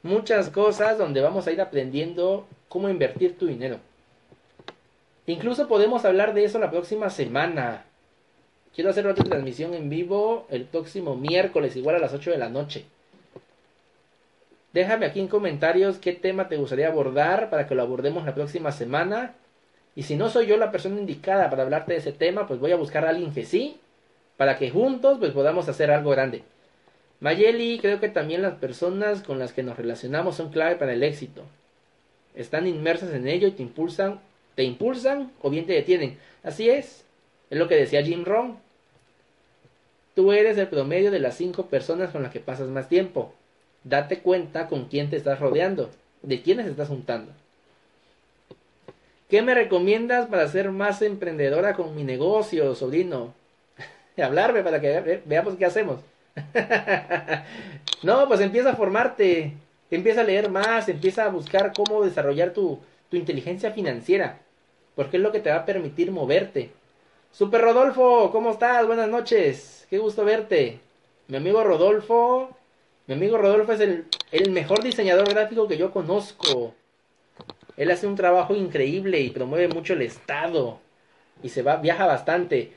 [0.02, 3.78] muchas cosas donde vamos a ir aprendiendo cómo invertir tu dinero.
[5.26, 7.84] Incluso podemos hablar de eso la próxima semana.
[8.74, 12.48] Quiero hacer otra transmisión en vivo el próximo miércoles, igual a las 8 de la
[12.48, 12.86] noche.
[14.72, 18.70] Déjame aquí en comentarios qué tema te gustaría abordar para que lo abordemos la próxima
[18.70, 19.34] semana.
[19.96, 22.72] Y si no soy yo la persona indicada para hablarte de ese tema, pues voy
[22.72, 23.78] a buscar a alguien que sí,
[24.36, 26.42] para que juntos pues podamos hacer algo grande.
[27.20, 31.02] Mayeli, creo que también las personas con las que nos relacionamos son clave para el
[31.02, 31.42] éxito.
[32.34, 34.20] Están inmersas en ello y te impulsan,
[34.54, 36.18] te impulsan o bien te detienen.
[36.44, 37.04] Así es,
[37.50, 38.58] es lo que decía Jim Rohn.
[40.14, 43.34] Tú eres el promedio de las cinco personas con las que pasas más tiempo.
[43.88, 45.88] Date cuenta con quién te estás rodeando,
[46.22, 47.32] de quiénes estás juntando.
[49.30, 53.32] ¿Qué me recomiendas para ser más emprendedora con mi negocio, sobrino?
[54.22, 56.00] Hablarme para que veamos qué hacemos.
[58.02, 59.54] no, pues empieza a formarte,
[59.90, 62.78] empieza a leer más, empieza a buscar cómo desarrollar tu,
[63.10, 64.38] tu inteligencia financiera,
[64.96, 66.70] porque es lo que te va a permitir moverte.
[67.32, 68.86] Super Rodolfo, ¿cómo estás?
[68.86, 70.78] Buenas noches, qué gusto verte.
[71.26, 72.57] Mi amigo Rodolfo,
[73.08, 76.74] mi amigo Rodolfo es el, mejor diseñador gráfico que yo conozco.
[77.78, 80.78] Él hace un trabajo increíble y promueve mucho el estado
[81.42, 82.72] y se va viaja bastante.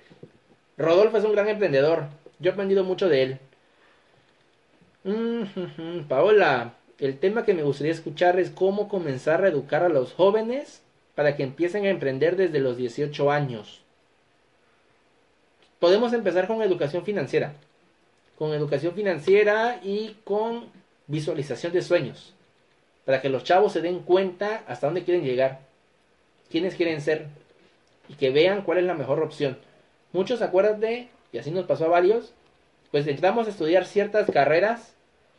[0.77, 2.05] Rodolfo es un gran emprendedor.
[2.39, 3.39] Yo he aprendido mucho de él.
[6.07, 10.82] Paola, el tema que me gustaría escuchar es cómo comenzar a educar a los jóvenes
[11.13, 13.82] para que empiecen a emprender desde los 18 años.
[15.79, 17.53] Podemos empezar con educación financiera,
[18.41, 20.65] con educación financiera y con
[21.05, 22.33] visualización de sueños,
[23.05, 25.59] para que los chavos se den cuenta hasta dónde quieren llegar,
[26.49, 27.27] quiénes quieren ser
[28.09, 29.59] y que vean cuál es la mejor opción.
[30.11, 32.33] Muchos, acuérdate, y así nos pasó a varios,
[32.89, 34.95] pues entramos a estudiar ciertas carreras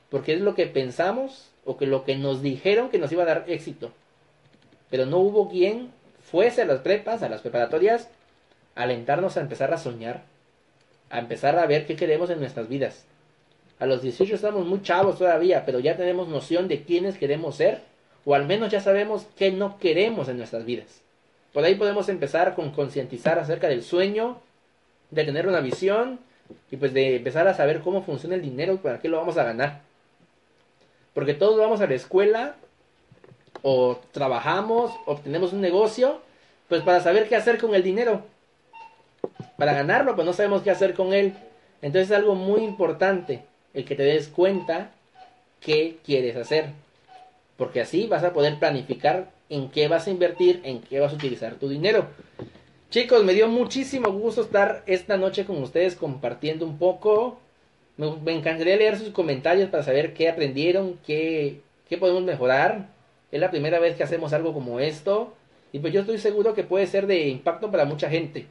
[0.08, 3.26] porque es lo que pensamos o que lo que nos dijeron que nos iba a
[3.26, 3.90] dar éxito.
[4.90, 5.90] Pero no hubo quien
[6.22, 8.08] fuese a las prepas, a las preparatorias,
[8.76, 10.22] a alentarnos a empezar a soñar,
[11.12, 13.04] a empezar a ver qué queremos en nuestras vidas.
[13.78, 17.82] A los 18 estamos muy chavos todavía, pero ya tenemos noción de quiénes queremos ser,
[18.24, 21.02] o al menos ya sabemos qué no queremos en nuestras vidas.
[21.52, 24.40] Por ahí podemos empezar con concientizar acerca del sueño,
[25.10, 26.18] de tener una visión,
[26.70, 29.36] y pues de empezar a saber cómo funciona el dinero y para qué lo vamos
[29.36, 29.82] a ganar.
[31.12, 32.56] Porque todos vamos a la escuela
[33.60, 36.22] o trabajamos, obtenemos un negocio,
[36.70, 38.22] pues para saber qué hacer con el dinero.
[39.56, 41.34] Para ganarlo, pues no sabemos qué hacer con él.
[41.82, 43.42] Entonces es algo muy importante
[43.74, 44.90] el que te des cuenta
[45.60, 46.70] qué quieres hacer.
[47.56, 51.16] Porque así vas a poder planificar en qué vas a invertir, en qué vas a
[51.16, 52.06] utilizar tu dinero.
[52.90, 57.38] Chicos, me dio muchísimo gusto estar esta noche con ustedes compartiendo un poco.
[57.96, 62.88] Me, encantaría leer sus comentarios para saber qué aprendieron, qué, qué podemos mejorar.
[63.30, 65.32] Es la primera vez que hacemos algo como esto.
[65.72, 68.46] Y pues yo estoy seguro que puede ser de impacto para mucha gente.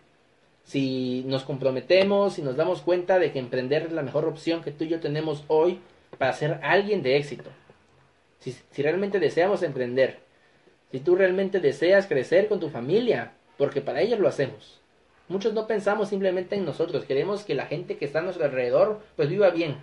[0.63, 4.71] Si nos comprometemos, si nos damos cuenta de que emprender es la mejor opción que
[4.71, 5.79] tú y yo tenemos hoy
[6.17, 7.49] para ser alguien de éxito.
[8.39, 10.19] Si, si realmente deseamos emprender,
[10.91, 14.81] si tú realmente deseas crecer con tu familia, porque para ellos lo hacemos.
[15.27, 19.01] Muchos no pensamos simplemente en nosotros, queremos que la gente que está a nuestro alrededor
[19.15, 19.77] pues viva bien.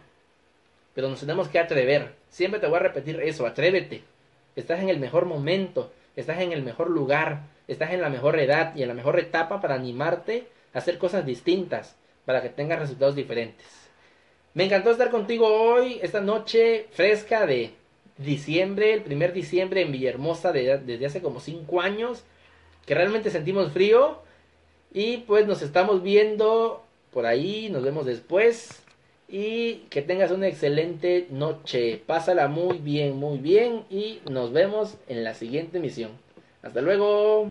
[0.95, 2.14] Pero nos tenemos que atrever.
[2.29, 4.03] Siempre te voy a repetir eso, atrévete.
[4.57, 8.74] Estás en el mejor momento, estás en el mejor lugar, estás en la mejor edad
[8.74, 13.66] y en la mejor etapa para animarte hacer cosas distintas, para que tengas resultados diferentes.
[14.54, 17.72] Me encantó estar contigo hoy, esta noche fresca de
[18.18, 22.24] diciembre, el primer diciembre en Villahermosa desde hace como cinco años
[22.84, 24.18] que realmente sentimos frío
[24.92, 28.82] y pues nos estamos viendo por ahí, nos vemos después.
[29.30, 32.02] Y que tengas una excelente noche.
[32.06, 33.84] Pásala muy bien, muy bien.
[33.90, 36.12] Y nos vemos en la siguiente misión.
[36.62, 37.46] Hasta luego.